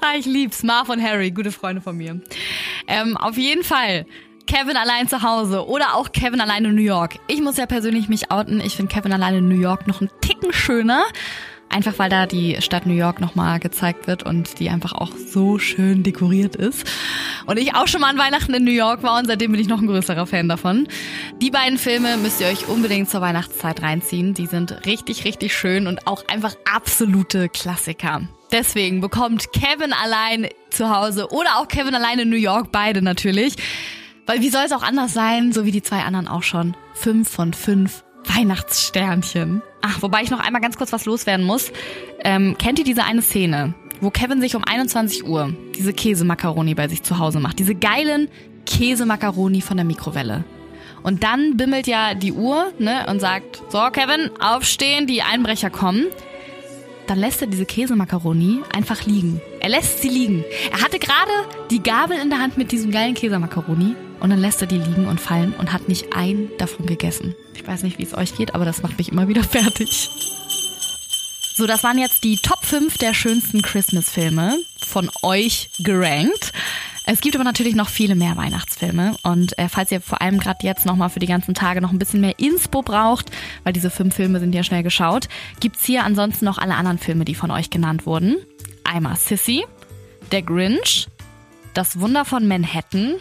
ah, 0.01 0.15
ich 0.17 0.25
lieb's. 0.25 0.63
Marv 0.63 0.87
und 0.87 1.01
Harry, 1.03 1.31
gute 1.31 1.51
Freunde 1.51 1.81
von 1.81 1.97
mir. 1.97 2.21
Ähm, 2.87 3.17
auf 3.17 3.37
jeden 3.37 3.63
Fall. 3.65 4.05
Kevin 4.49 4.77
allein 4.77 5.07
zu 5.07 5.21
Hause 5.21 5.67
oder 5.67 5.93
auch 5.93 6.11
Kevin 6.11 6.41
allein 6.41 6.65
in 6.65 6.73
New 6.73 6.81
York. 6.81 7.19
Ich 7.27 7.39
muss 7.39 7.57
ja 7.57 7.67
persönlich 7.67 8.09
mich 8.09 8.31
outen. 8.31 8.59
Ich 8.61 8.75
finde 8.75 8.91
Kevin 8.91 9.13
allein 9.13 9.35
in 9.35 9.47
New 9.47 9.59
York 9.59 9.85
noch 9.85 10.01
einen 10.01 10.09
Ticken 10.21 10.51
schöner. 10.53 11.03
Einfach 11.69 11.99
weil 11.99 12.09
da 12.09 12.25
die 12.25 12.59
Stadt 12.59 12.87
New 12.87 12.95
York 12.95 13.21
nochmal 13.21 13.59
gezeigt 13.59 14.07
wird 14.07 14.23
und 14.23 14.57
die 14.57 14.71
einfach 14.71 14.93
auch 14.93 15.11
so 15.15 15.59
schön 15.59 16.01
dekoriert 16.01 16.55
ist. 16.55 16.83
Und 17.45 17.59
ich 17.59 17.75
auch 17.75 17.87
schon 17.87 18.01
mal 18.01 18.09
an 18.09 18.17
Weihnachten 18.17 18.51
in 18.55 18.63
New 18.63 18.71
York 18.71 19.03
war 19.03 19.19
und 19.19 19.27
seitdem 19.27 19.51
bin 19.51 19.61
ich 19.61 19.67
noch 19.67 19.81
ein 19.81 19.87
größerer 19.87 20.25
Fan 20.25 20.49
davon. 20.49 20.87
Die 21.43 21.51
beiden 21.51 21.77
Filme 21.77 22.17
müsst 22.17 22.41
ihr 22.41 22.47
euch 22.47 22.67
unbedingt 22.67 23.07
zur 23.07 23.21
Weihnachtszeit 23.21 23.83
reinziehen. 23.83 24.33
Die 24.33 24.47
sind 24.47 24.83
richtig, 24.87 25.25
richtig 25.25 25.55
schön 25.55 25.85
und 25.85 26.07
auch 26.07 26.27
einfach 26.27 26.55
absolute 26.73 27.49
Klassiker. 27.49 28.21
Deswegen 28.51 28.99
bekommt 28.99 29.53
Kevin 29.53 29.93
allein 29.93 30.47
zu 30.71 30.89
Hause 30.89 31.27
oder 31.29 31.57
auch 31.59 31.67
Kevin 31.67 31.93
allein 31.93 32.17
in 32.17 32.29
New 32.31 32.35
York, 32.35 32.71
beide 32.71 33.03
natürlich. 33.03 33.53
Weil 34.29 34.41
wie 34.41 34.49
soll 34.49 34.61
es 34.63 34.73
auch 34.73 34.83
anders 34.83 35.11
sein, 35.11 35.53
so 35.53 35.65
wie 35.65 35.71
die 35.71 35.81
zwei 35.81 36.03
anderen 36.03 36.27
auch 36.27 36.43
schon. 36.43 36.77
Fünf 36.93 37.27
von 37.27 37.51
fünf 37.51 38.03
Weihnachtssternchen. 38.25 39.63
Ach, 39.81 40.03
wobei 40.03 40.21
ich 40.21 40.29
noch 40.29 40.39
einmal 40.39 40.61
ganz 40.61 40.77
kurz 40.77 40.93
was 40.93 41.05
loswerden 41.05 41.43
muss. 41.43 41.71
Ähm, 42.23 42.55
kennt 42.59 42.77
ihr 42.77 42.85
diese 42.85 43.03
eine 43.05 43.23
Szene, 43.23 43.73
wo 44.01 44.11
Kevin 44.11 44.39
sich 44.39 44.55
um 44.55 44.63
21 44.63 45.25
Uhr 45.25 45.51
diese 45.75 45.93
Käsemakaroni 45.93 46.75
bei 46.75 46.87
sich 46.87 47.01
zu 47.01 47.17
Hause 47.17 47.39
macht? 47.39 47.57
Diese 47.57 47.73
geilen 47.73 48.27
Käsemakaroni 48.67 49.61
von 49.61 49.77
der 49.77 49.85
Mikrowelle. 49.87 50.43
Und 51.01 51.23
dann 51.23 51.57
bimmelt 51.57 51.87
ja 51.87 52.13
die 52.13 52.33
Uhr 52.33 52.71
ne, 52.77 53.07
und 53.09 53.19
sagt, 53.19 53.63
so 53.69 53.79
Kevin, 53.91 54.29
aufstehen, 54.39 55.07
die 55.07 55.23
Einbrecher 55.23 55.71
kommen 55.71 56.05
dann 57.07 57.17
lässt 57.17 57.41
er 57.41 57.47
diese 57.47 57.65
Käsemakaroni 57.65 58.59
einfach 58.71 59.07
liegen. 59.07 59.41
Er 59.61 59.69
lässt 59.69 60.03
sie 60.03 60.09
liegen. 60.09 60.45
Er 60.71 60.83
hatte 60.83 60.99
gerade 60.99 61.31
die 61.71 61.81
Gabel 61.81 62.19
in 62.19 62.29
der 62.29 62.37
Hand 62.37 62.55
mit 62.55 62.71
diesem 62.71 62.91
geilen 62.91 63.15
Käsemakaroni 63.15 63.95
und 64.19 64.29
dann 64.29 64.39
lässt 64.39 64.61
er 64.61 64.67
die 64.67 64.77
liegen 64.77 65.07
und 65.07 65.19
fallen 65.19 65.53
und 65.53 65.73
hat 65.73 65.87
nicht 65.87 66.13
einen 66.15 66.49
davon 66.57 66.85
gegessen. 66.85 67.35
Ich 67.53 67.65
weiß 67.65 67.83
nicht, 67.83 67.97
wie 67.97 68.03
es 68.03 68.15
euch 68.15 68.35
geht, 68.35 68.55
aber 68.55 68.65
das 68.65 68.81
macht 68.81 68.97
mich 68.97 69.11
immer 69.11 69.27
wieder 69.27 69.43
fertig. 69.45 70.09
So, 71.55 71.67
das 71.67 71.83
waren 71.83 71.97
jetzt 71.97 72.23
die 72.23 72.37
Top 72.37 72.63
5 72.65 72.97
der 72.97 73.13
schönsten 73.13 73.61
Christmas-Filme 73.61 74.57
von 74.87 75.09
euch 75.23 75.69
gerankt. 75.79 76.53
Es 77.05 77.21
gibt 77.21 77.35
aber 77.35 77.43
natürlich 77.43 77.75
noch 77.75 77.89
viele 77.89 78.15
mehr 78.15 78.37
Weihnachtsfilme 78.37 79.15
und 79.23 79.57
äh, 79.57 79.67
falls 79.67 79.91
ihr 79.91 79.99
vor 79.99 80.21
allem 80.21 80.37
gerade 80.39 80.65
jetzt 80.65 80.85
nochmal 80.85 81.09
für 81.09 81.19
die 81.19 81.27
ganzen 81.27 81.55
Tage 81.55 81.81
noch 81.81 81.91
ein 81.91 81.99
bisschen 81.99 82.21
mehr 82.21 82.37
Inspo 82.37 82.81
braucht, 82.83 83.31
weil 83.63 83.73
diese 83.73 83.89
fünf 83.89 84.15
Filme 84.15 84.39
sind 84.39 84.53
ja 84.53 84.63
schnell 84.63 84.83
geschaut, 84.83 85.27
gibt's 85.59 85.83
hier 85.83 86.03
ansonsten 86.03 86.45
noch 86.45 86.59
alle 86.59 86.75
anderen 86.75 86.99
Filme, 86.99 87.25
die 87.25 87.35
von 87.35 87.49
euch 87.51 87.71
genannt 87.71 88.05
wurden. 88.05 88.37
Einmal 88.83 89.15
Sissy, 89.15 89.65
Der 90.31 90.43
Grinch, 90.43 91.07
Das 91.73 91.99
Wunder 91.99 92.25
von 92.25 92.47
Manhattan, 92.47 93.15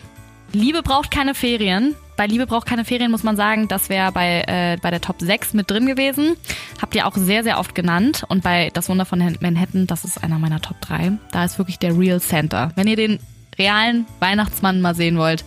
Liebe 0.53 0.83
braucht 0.83 1.11
keine 1.11 1.35
Ferien. 1.35 1.95
Bei 2.17 2.27
Liebe 2.27 2.47
braucht 2.47 2.67
keine 2.67 2.85
Ferien 2.85 3.11
muss 3.11 3.23
man 3.23 3.37
sagen, 3.37 3.69
das 3.69 3.89
wäre 3.89 4.11
bei, 4.11 4.43
äh, 4.49 4.77
bei 4.83 4.91
der 4.91 5.01
Top 5.01 5.17
6 5.21 5.55
mit 5.55 5.71
drin 5.71 5.87
gewesen. 5.87 6.37
Habt 6.81 6.95
ihr 6.95 7.07
auch 7.07 7.17
sehr, 7.17 7.45
sehr 7.45 7.59
oft 7.59 7.75
genannt. 7.75 8.25
Und 8.29 8.43
bei 8.43 8.71
Das 8.75 8.89
Wunder 8.89 9.05
von 9.05 9.19
Manhattan, 9.41 9.87
das 9.87 10.05
ist 10.05 10.23
einer 10.23 10.39
meiner 10.39 10.61
Top 10.61 10.81
3. 10.81 11.13
Da 11.31 11.45
ist 11.45 11.59
wirklich 11.59 11.79
der 11.79 11.97
Real 11.97 12.21
Center. 12.21 12.73
Wenn 12.75 12.89
ihr 12.89 12.97
den 12.97 13.21
realen 13.59 14.07
Weihnachtsmann 14.21 14.81
mal 14.81 14.95
sehen 14.95 15.19
wollt, 15.19 15.45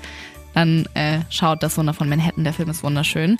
dann 0.53 0.85
äh, 0.93 1.19
schaut 1.29 1.63
das 1.63 1.77
Wunder 1.77 1.93
von 1.93 2.07
Manhattan. 2.07 2.43
Der 2.43 2.53
Film 2.53 2.69
ist 2.69 2.83
wunderschön. 2.83 3.37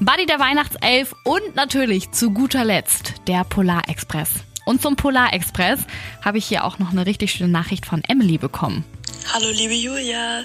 Buddy 0.00 0.26
der 0.26 0.40
Weihnachtself 0.40 1.14
und 1.24 1.54
natürlich 1.54 2.10
zu 2.10 2.32
guter 2.32 2.64
Letzt 2.64 3.14
der 3.28 3.44
Polarexpress. 3.44 4.30
Und 4.66 4.82
zum 4.82 4.96
Polarexpress 4.96 5.80
habe 6.22 6.38
ich 6.38 6.46
hier 6.46 6.64
auch 6.64 6.78
noch 6.78 6.90
eine 6.90 7.06
richtig 7.06 7.32
schöne 7.32 7.50
Nachricht 7.50 7.86
von 7.86 8.02
Emily 8.08 8.38
bekommen. 8.38 8.84
Hallo 9.34 9.50
liebe 9.50 9.74
Julia. 9.74 10.44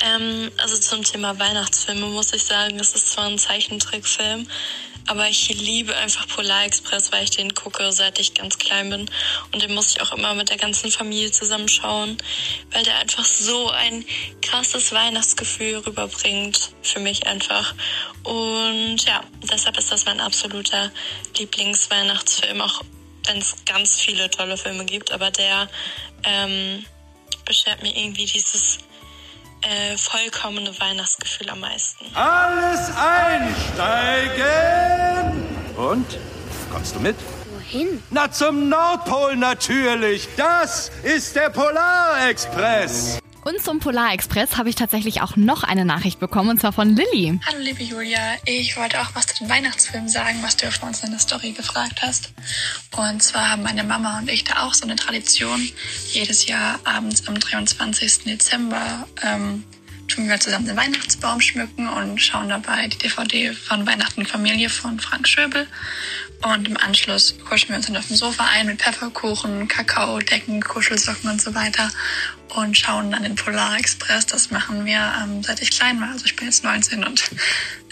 Ähm, 0.00 0.50
also 0.56 0.78
zum 0.78 1.04
Thema 1.04 1.38
Weihnachtsfilme 1.38 2.06
muss 2.06 2.32
ich 2.32 2.42
sagen, 2.42 2.80
es 2.80 2.94
ist 2.94 3.12
zwar 3.12 3.26
ein 3.26 3.38
Zeichentrickfilm, 3.38 4.46
aber 5.08 5.28
ich 5.28 5.50
liebe 5.50 5.94
einfach 5.94 6.26
Polar 6.26 6.64
Express, 6.64 7.12
weil 7.12 7.24
ich 7.24 7.32
den 7.32 7.54
gucke, 7.54 7.92
seit 7.92 8.18
ich 8.18 8.32
ganz 8.32 8.56
klein 8.56 8.88
bin. 8.88 9.10
Und 9.52 9.62
den 9.62 9.74
muss 9.74 9.90
ich 9.90 10.00
auch 10.00 10.12
immer 10.12 10.32
mit 10.32 10.48
der 10.48 10.56
ganzen 10.56 10.90
Familie 10.90 11.30
zusammenschauen, 11.30 12.16
weil 12.70 12.82
der 12.82 12.96
einfach 12.96 13.26
so 13.26 13.68
ein 13.68 14.06
krasses 14.40 14.90
Weihnachtsgefühl 14.92 15.76
rüberbringt. 15.80 16.70
Für 16.80 17.00
mich 17.00 17.26
einfach. 17.26 17.74
Und 18.22 19.04
ja, 19.04 19.22
deshalb 19.52 19.76
ist 19.76 19.92
das 19.92 20.06
mein 20.06 20.18
absoluter 20.18 20.90
Lieblingsweihnachtsfilm, 21.36 22.62
auch 22.62 22.80
wenn 23.26 23.36
es 23.36 23.54
ganz 23.66 24.00
viele 24.00 24.30
tolle 24.30 24.56
Filme 24.56 24.86
gibt. 24.86 25.12
Aber 25.12 25.30
der 25.30 25.68
ähm, 26.24 26.86
beschert 27.50 27.82
mir 27.82 27.96
irgendwie 27.96 28.26
dieses 28.26 28.78
äh, 29.62 29.96
vollkommene 29.96 30.70
Weihnachtsgefühl 30.78 31.50
am 31.50 31.58
meisten. 31.58 32.06
Alles 32.14 32.92
einsteigen! 32.96 34.46
Und? 35.76 36.06
Kommst 36.70 36.94
du 36.94 37.00
mit? 37.00 37.16
Wohin? 37.52 38.00
Na, 38.10 38.30
zum 38.30 38.68
Nordpol 38.68 39.34
natürlich. 39.36 40.28
Das 40.36 40.92
ist 41.02 41.34
der 41.34 41.50
Polarexpress. 41.50 43.18
Und 43.50 43.60
zum 43.60 43.80
Polarexpress 43.80 44.58
habe 44.58 44.68
ich 44.68 44.76
tatsächlich 44.76 45.22
auch 45.22 45.34
noch 45.34 45.64
eine 45.64 45.84
Nachricht 45.84 46.20
bekommen, 46.20 46.50
und 46.50 46.60
zwar 46.60 46.72
von 46.72 46.94
Lilly. 46.94 47.40
Hallo 47.44 47.58
liebe 47.58 47.82
Julia, 47.82 48.20
ich 48.44 48.76
wollte 48.76 49.00
auch 49.00 49.08
was 49.14 49.26
zu 49.26 49.38
den 49.38 49.48
Weihnachtsfilmen 49.48 50.08
sagen, 50.08 50.38
was 50.42 50.56
du 50.56 50.70
vor 50.70 50.88
uns 50.88 51.02
in 51.02 51.10
der 51.10 51.18
Story 51.18 51.50
gefragt 51.50 52.00
hast. 52.00 52.32
Und 52.96 53.20
zwar 53.24 53.50
haben 53.50 53.64
meine 53.64 53.82
Mama 53.82 54.18
und 54.18 54.30
ich 54.30 54.44
da 54.44 54.64
auch 54.64 54.74
so 54.74 54.84
eine 54.84 54.94
Tradition. 54.94 55.68
Jedes 56.12 56.46
Jahr 56.46 56.78
abends 56.84 57.26
am 57.26 57.40
23. 57.40 58.22
Dezember 58.22 59.08
ähm, 59.24 59.64
tun 60.10 60.28
wir 60.28 60.40
zusammen 60.40 60.66
den 60.66 60.76
Weihnachtsbaum 60.76 61.40
schmücken 61.40 61.88
und 61.88 62.20
schauen 62.20 62.48
dabei 62.48 62.88
die 62.88 62.98
DVD 62.98 63.52
von 63.52 63.86
Weihnachten 63.86 64.26
Familie 64.26 64.68
von 64.68 64.98
Frank 64.98 65.26
Schöbel. 65.26 65.66
Und 66.42 66.68
im 66.68 66.76
Anschluss 66.76 67.34
kuscheln 67.48 67.70
wir 67.70 67.76
uns 67.76 67.86
dann 67.86 67.96
auf 67.96 68.06
dem 68.06 68.16
Sofa 68.16 68.44
ein 68.52 68.66
mit 68.66 68.82
Pfefferkuchen, 68.82 69.68
Kakao, 69.68 70.18
Decken, 70.18 70.60
Kuschelsocken 70.62 71.30
und 71.30 71.40
so 71.40 71.54
weiter 71.54 71.90
und 72.54 72.76
schauen 72.76 73.10
dann 73.10 73.22
den 73.22 73.34
Polar 73.36 73.78
Express. 73.78 74.26
Das 74.26 74.50
machen 74.50 74.84
wir 74.84 75.12
ähm, 75.22 75.42
seit 75.42 75.60
ich 75.62 75.70
klein 75.70 76.00
war. 76.00 76.10
Also 76.10 76.24
ich 76.24 76.36
bin 76.36 76.46
jetzt 76.46 76.64
19 76.64 77.04
und 77.04 77.22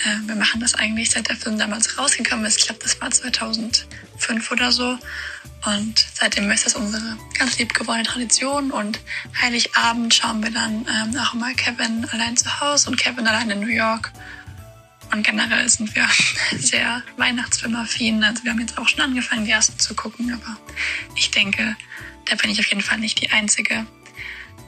äh, 0.05 0.27
wir 0.27 0.35
machen 0.35 0.61
das 0.61 0.75
eigentlich 0.75 1.11
seit 1.11 1.29
der 1.29 1.37
Film 1.37 1.59
damals 1.59 1.99
rausgekommen 1.99 2.45
ist. 2.47 2.59
Ich 2.59 2.67
glaube, 2.67 2.81
das 2.83 3.01
war 3.01 3.11
2005 3.11 4.51
oder 4.51 4.73
so. 4.73 4.99
Und 5.67 6.07
seitdem 6.15 6.51
ist 6.51 6.67
das 6.67 6.77
unsere 6.77 7.17
ganz 7.39 7.59
lieb 7.59 7.75
gewordene 7.75 8.05
Tradition. 8.05 8.71
Und 8.71 9.01
Heiligabend 9.41 10.15
schauen 10.15 10.43
wir 10.43 10.51
dann 10.51 10.87
ähm, 10.87 11.19
auch 11.19 11.35
immer 11.35 11.53
Kevin 11.55 12.07
allein 12.11 12.37
zu 12.37 12.61
Hause 12.61 12.89
und 12.89 12.97
Kevin 12.97 13.27
allein 13.27 13.51
in 13.51 13.61
New 13.61 13.67
York. 13.67 14.13
Und 15.13 15.23
generell 15.27 15.69
sind 15.69 15.95
wir 15.95 16.07
sehr 16.59 17.03
Weihnachtsfilmaffin. 17.17 18.23
Also 18.23 18.45
wir 18.45 18.53
haben 18.53 18.61
jetzt 18.61 18.79
auch 18.79 18.89
schon 18.89 19.01
angefangen, 19.01 19.45
die 19.45 19.51
ersten 19.51 19.79
zu 19.79 19.95
gucken. 19.95 20.33
Aber 20.33 20.57
ich 21.17 21.31
denke, 21.31 21.77
da 22.27 22.37
bin 22.37 22.51
ich 22.51 22.61
auf 22.61 22.67
jeden 22.67 22.83
Fall 22.83 22.99
nicht 22.99 23.21
die 23.21 23.31
Einzige. 23.31 23.87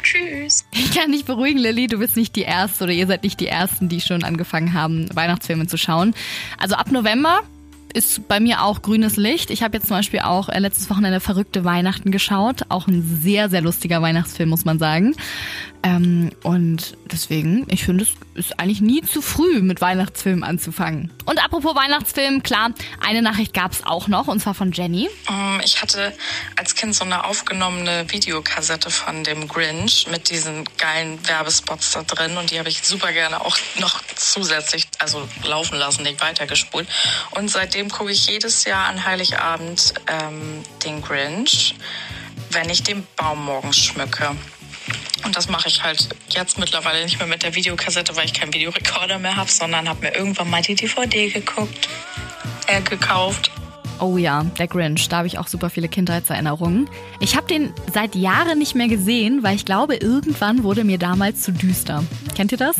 Tschüss. 0.03 0.65
Ich 0.73 0.95
kann 0.95 1.13
dich 1.13 1.25
beruhigen, 1.25 1.59
Lilly. 1.59 1.87
Du 1.87 1.99
bist 1.99 2.17
nicht 2.17 2.35
die 2.35 2.43
Erste 2.43 2.85
oder 2.85 2.93
ihr 2.93 3.07
seid 3.07 3.23
nicht 3.23 3.39
die 3.39 3.49
Ersten, 3.49 3.89
die 3.89 4.01
schon 4.01 4.25
angefangen 4.25 4.73
haben, 4.73 5.15
Weihnachtsfilme 5.15 5.67
zu 5.67 5.77
schauen. 5.77 6.15
Also 6.59 6.75
ab 6.75 6.91
November 6.91 7.43
ist 7.93 8.29
bei 8.29 8.41
mir 8.41 8.63
auch 8.63 8.83
grünes 8.83 9.17
Licht. 9.17 9.51
Ich 9.51 9.63
habe 9.63 9.77
jetzt 9.77 9.89
zum 9.89 9.97
Beispiel 9.97 10.21
auch 10.21 10.49
äh, 10.49 10.59
letztes 10.59 10.91
Wochenende 10.91 11.21
Verrückte 11.21 11.65
Weihnachten 11.65 12.11
geschaut. 12.11 12.63
Auch 12.69 12.87
ein 12.87 13.03
sehr, 13.23 13.49
sehr 13.49 13.61
lustiger 13.61 14.03
Weihnachtsfilm, 14.03 14.49
muss 14.49 14.65
man 14.65 14.79
sagen. 14.79 15.15
Ähm, 15.83 16.31
und 16.43 16.97
deswegen, 17.11 17.67
ich 17.71 17.85
finde, 17.85 18.05
es 18.05 18.11
ist 18.35 18.61
eigentlich 18.61 18.83
nie 18.83 19.01
zu 19.01 19.23
früh, 19.23 19.63
mit 19.63 19.81
Weihnachtsfilmen 19.81 20.45
anzufangen. 20.45 21.11
Und 21.25 21.43
apropos 21.43 21.75
Weihnachtsfilm, 21.75 22.43
klar, 22.43 22.73
eine 23.01 23.23
Nachricht 23.23 23.55
gab 23.55 23.73
es 23.73 23.85
auch 23.85 24.07
noch, 24.07 24.29
und 24.29 24.41
zwar 24.41 24.55
von 24.55 24.73
Jenny. 24.73 25.09
Ähm, 25.29 25.61
Ich 25.65 25.81
hatte 25.81 26.13
als 26.57 26.75
Kind 26.75 26.95
so 26.95 27.05
eine 27.05 27.25
aufgenommene 27.25 28.05
Videokassette 28.09 28.91
von 28.91 29.25
dem 29.25 29.49
Grinch 29.49 30.07
mit 30.11 30.29
diesen 30.29 30.65
geilen 30.77 31.19
Werbespots 31.27 31.93
da 31.93 32.03
drin 32.03 32.37
und 32.37 32.51
die 32.51 32.59
habe 32.59 32.69
ich 32.69 32.83
super 32.83 33.13
gerne 33.13 33.41
auch 33.41 33.57
noch 33.79 34.03
zusätzlich 34.17 34.90
also 35.01 35.27
laufen 35.45 35.79
lassen, 35.79 36.03
nicht 36.03 36.21
weitergespult. 36.21 36.89
Und 37.33 37.51
seitdem 37.51 37.89
gucke 37.89 38.13
ich 38.13 38.27
jedes 38.27 38.65
Jahr 38.65 38.87
an 38.87 39.05
Heiligabend 39.05 39.95
ähm, 40.07 40.63
den 40.85 41.03
Grinch, 41.03 41.75
wenn 42.51 42.69
ich 42.69 42.83
den 42.83 43.07
Baum 43.17 43.45
morgens 43.45 43.79
schmücke. 43.79 44.37
Und 45.25 45.37
das 45.37 45.49
mache 45.49 45.69
ich 45.69 45.83
halt 45.83 46.09
jetzt 46.31 46.59
mittlerweile 46.59 47.03
nicht 47.05 47.19
mehr 47.19 47.27
mit 47.27 47.43
der 47.43 47.55
Videokassette, 47.55 48.17
weil 48.17 48.25
ich 48.25 48.35
keinen 48.35 48.53
Videorekorder 48.53 49.19
mehr 49.19 49.37
habe, 49.37 49.51
sondern 49.51 49.89
habe 49.89 50.01
mir 50.01 50.15
irgendwann 50.15 50.49
mal 50.51 50.63
die 50.63 50.75
DVD 50.75 51.29
geguckt, 51.29 51.89
äh, 52.67 52.81
gekauft. 52.81 53.51
Oh 54.01 54.17
ja, 54.17 54.45
der 54.59 54.67
Grinch, 54.67 55.09
da 55.11 55.19
habe 55.19 55.27
ich 55.27 55.39
auch 55.39 55.47
super 55.47 55.69
viele 55.69 55.89
Kindheitserinnerungen. 55.89 56.89
Ich 57.21 57.37
habe 57.37 57.47
den 57.47 57.75
seit 57.93 58.15
Jahren 58.15 58.59
nicht 58.59 58.75
mehr 58.75 58.89
gesehen, 58.89 59.43
weil 59.43 59.57
ich 59.57 59.67
glaube, 59.67 59.97
irgendwann 59.97 60.63
wurde 60.63 60.85
mir 60.85 60.97
damals 60.97 61.43
zu 61.43 61.53
düster. 61.53 62.03
Kennt 62.35 62.51
ihr 62.53 62.59
das? 62.59 62.77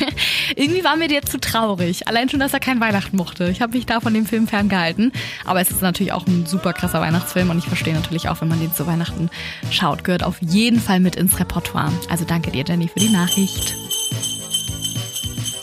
Irgendwie 0.56 0.82
war 0.82 0.96
mir 0.96 1.08
der 1.08 1.22
zu 1.22 1.38
traurig. 1.38 2.08
Allein 2.08 2.30
schon, 2.30 2.40
dass 2.40 2.54
er 2.54 2.60
kein 2.60 2.80
Weihnachten 2.80 3.18
mochte. 3.18 3.50
Ich 3.50 3.60
habe 3.60 3.76
mich 3.76 3.84
da 3.84 4.00
von 4.00 4.14
dem 4.14 4.24
Film 4.24 4.48
ferngehalten. 4.48 5.12
Aber 5.44 5.60
es 5.60 5.70
ist 5.70 5.82
natürlich 5.82 6.12
auch 6.12 6.26
ein 6.26 6.46
super 6.46 6.72
krasser 6.72 7.02
Weihnachtsfilm 7.02 7.50
und 7.50 7.58
ich 7.58 7.66
verstehe 7.66 7.94
natürlich 7.94 8.30
auch, 8.30 8.40
wenn 8.40 8.48
man 8.48 8.60
den 8.60 8.72
zu 8.72 8.86
Weihnachten 8.86 9.28
schaut, 9.70 10.04
gehört 10.04 10.24
auf 10.24 10.40
jeden 10.40 10.80
Fall 10.80 11.00
mit 11.00 11.16
ins 11.16 11.38
Repertoire. 11.38 11.92
Also 12.08 12.24
danke 12.24 12.50
dir, 12.50 12.64
Jenny, 12.66 12.88
für 12.88 13.00
die 13.00 13.10
Nachricht. 13.10 13.91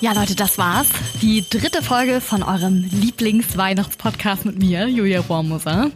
Ja, 0.02 0.14
Leute, 0.14 0.34
das 0.34 0.58
war's. 0.58 0.88
Die 1.22 1.44
dritte 1.50 1.84
Folge 1.84 2.22
von 2.22 2.42
eurem 2.42 2.90
Lieblings-Weihnachtspodcast 2.90 4.46
mit 4.46 4.58
mir, 4.58 4.88
Julia 4.88 5.20
Rohrmoser. 5.20 5.92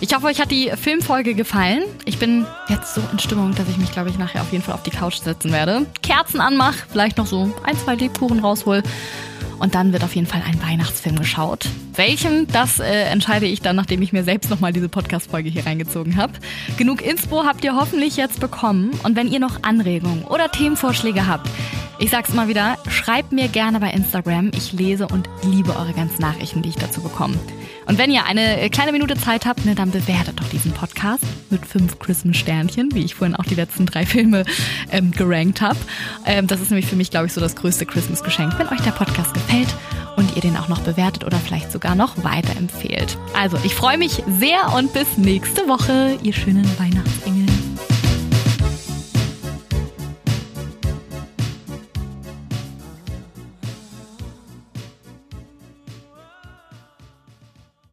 Ich 0.00 0.14
hoffe, 0.14 0.26
euch 0.26 0.40
hat 0.40 0.52
die 0.52 0.70
Filmfolge 0.80 1.34
gefallen. 1.34 1.82
Ich 2.04 2.18
bin 2.18 2.46
jetzt 2.68 2.94
so 2.94 3.02
in 3.10 3.18
Stimmung, 3.18 3.56
dass 3.56 3.68
ich 3.68 3.76
mich, 3.76 3.90
glaube 3.90 4.10
ich, 4.10 4.18
nachher 4.18 4.42
auf 4.42 4.52
jeden 4.52 4.62
Fall 4.62 4.74
auf 4.74 4.84
die 4.84 4.90
Couch 4.90 5.16
setzen 5.16 5.50
werde. 5.50 5.86
Kerzen 6.04 6.40
anmach, 6.40 6.74
vielleicht 6.88 7.18
noch 7.18 7.26
so 7.26 7.52
ein, 7.64 7.76
zwei 7.76 7.96
Lebkuchen 7.96 8.38
raushol. 8.38 8.84
Und 9.58 9.74
dann 9.74 9.92
wird 9.92 10.04
auf 10.04 10.14
jeden 10.14 10.26
Fall 10.26 10.42
ein 10.46 10.62
Weihnachtsfilm 10.62 11.16
geschaut. 11.16 11.68
Welchen, 11.94 12.46
das 12.48 12.78
äh, 12.78 13.04
entscheide 13.04 13.46
ich 13.46 13.60
dann, 13.60 13.76
nachdem 13.76 14.02
ich 14.02 14.12
mir 14.12 14.24
selbst 14.24 14.50
nochmal 14.50 14.72
diese 14.72 14.88
Podcast-Folge 14.88 15.50
hier 15.50 15.66
reingezogen 15.66 16.16
habe. 16.16 16.32
Genug 16.76 17.02
Inspo 17.02 17.44
habt 17.44 17.64
ihr 17.64 17.74
hoffentlich 17.74 18.16
jetzt 18.16 18.40
bekommen. 18.40 18.92
Und 19.02 19.16
wenn 19.16 19.28
ihr 19.28 19.40
noch 19.40 19.62
Anregungen 19.62 20.24
oder 20.24 20.50
Themenvorschläge 20.50 21.26
habt, 21.26 21.48
ich 21.98 22.10
sag's 22.10 22.32
mal 22.32 22.46
wieder, 22.46 22.78
schreibt 22.88 23.32
mir 23.32 23.48
gerne 23.48 23.80
bei 23.80 23.90
Instagram. 23.90 24.52
Ich 24.54 24.72
lese 24.72 25.08
und 25.08 25.28
liebe 25.42 25.74
eure 25.76 25.92
ganzen 25.92 26.22
Nachrichten, 26.22 26.62
die 26.62 26.68
ich 26.68 26.76
dazu 26.76 27.00
bekomme. 27.00 27.34
Und 27.86 27.98
wenn 27.98 28.10
ihr 28.10 28.24
eine 28.26 28.68
kleine 28.70 28.92
Minute 28.92 29.16
Zeit 29.16 29.46
habt, 29.46 29.64
ne, 29.64 29.74
dann 29.74 29.90
bewertet 29.90 30.40
doch 30.40 30.48
diesen 30.48 30.72
Podcast 30.72 31.22
mit 31.50 31.64
fünf 31.64 31.98
Christmas-Sternchen, 31.98 32.94
wie 32.94 33.04
ich 33.04 33.14
vorhin 33.14 33.34
auch 33.34 33.44
die 33.44 33.54
letzten 33.54 33.86
drei 33.86 34.04
Filme 34.06 34.44
ähm, 34.90 35.10
gerankt 35.10 35.60
habe. 35.60 35.78
Ähm, 36.26 36.46
das 36.46 36.60
ist 36.60 36.70
nämlich 36.70 36.86
für 36.86 36.96
mich, 36.96 37.10
glaube 37.10 37.26
ich, 37.26 37.32
so 37.32 37.40
das 37.40 37.56
größte 37.56 37.86
Christmas-Geschenk, 37.86 38.58
wenn 38.58 38.68
euch 38.68 38.80
der 38.82 38.92
Podcast 38.92 39.34
gefällt 39.34 39.68
und 40.16 40.34
ihr 40.36 40.42
den 40.42 40.56
auch 40.56 40.68
noch 40.68 40.80
bewertet 40.80 41.24
oder 41.24 41.38
vielleicht 41.38 41.72
sogar 41.72 41.94
noch 41.94 42.22
weiterempfehlt. 42.24 43.16
Also, 43.34 43.56
ich 43.64 43.74
freue 43.74 43.98
mich 43.98 44.22
sehr 44.38 44.74
und 44.74 44.92
bis 44.92 45.16
nächste 45.16 45.68
Woche, 45.68 46.18
ihr 46.22 46.32
schönen 46.32 46.66
Weihnachtsengel. 46.78 47.57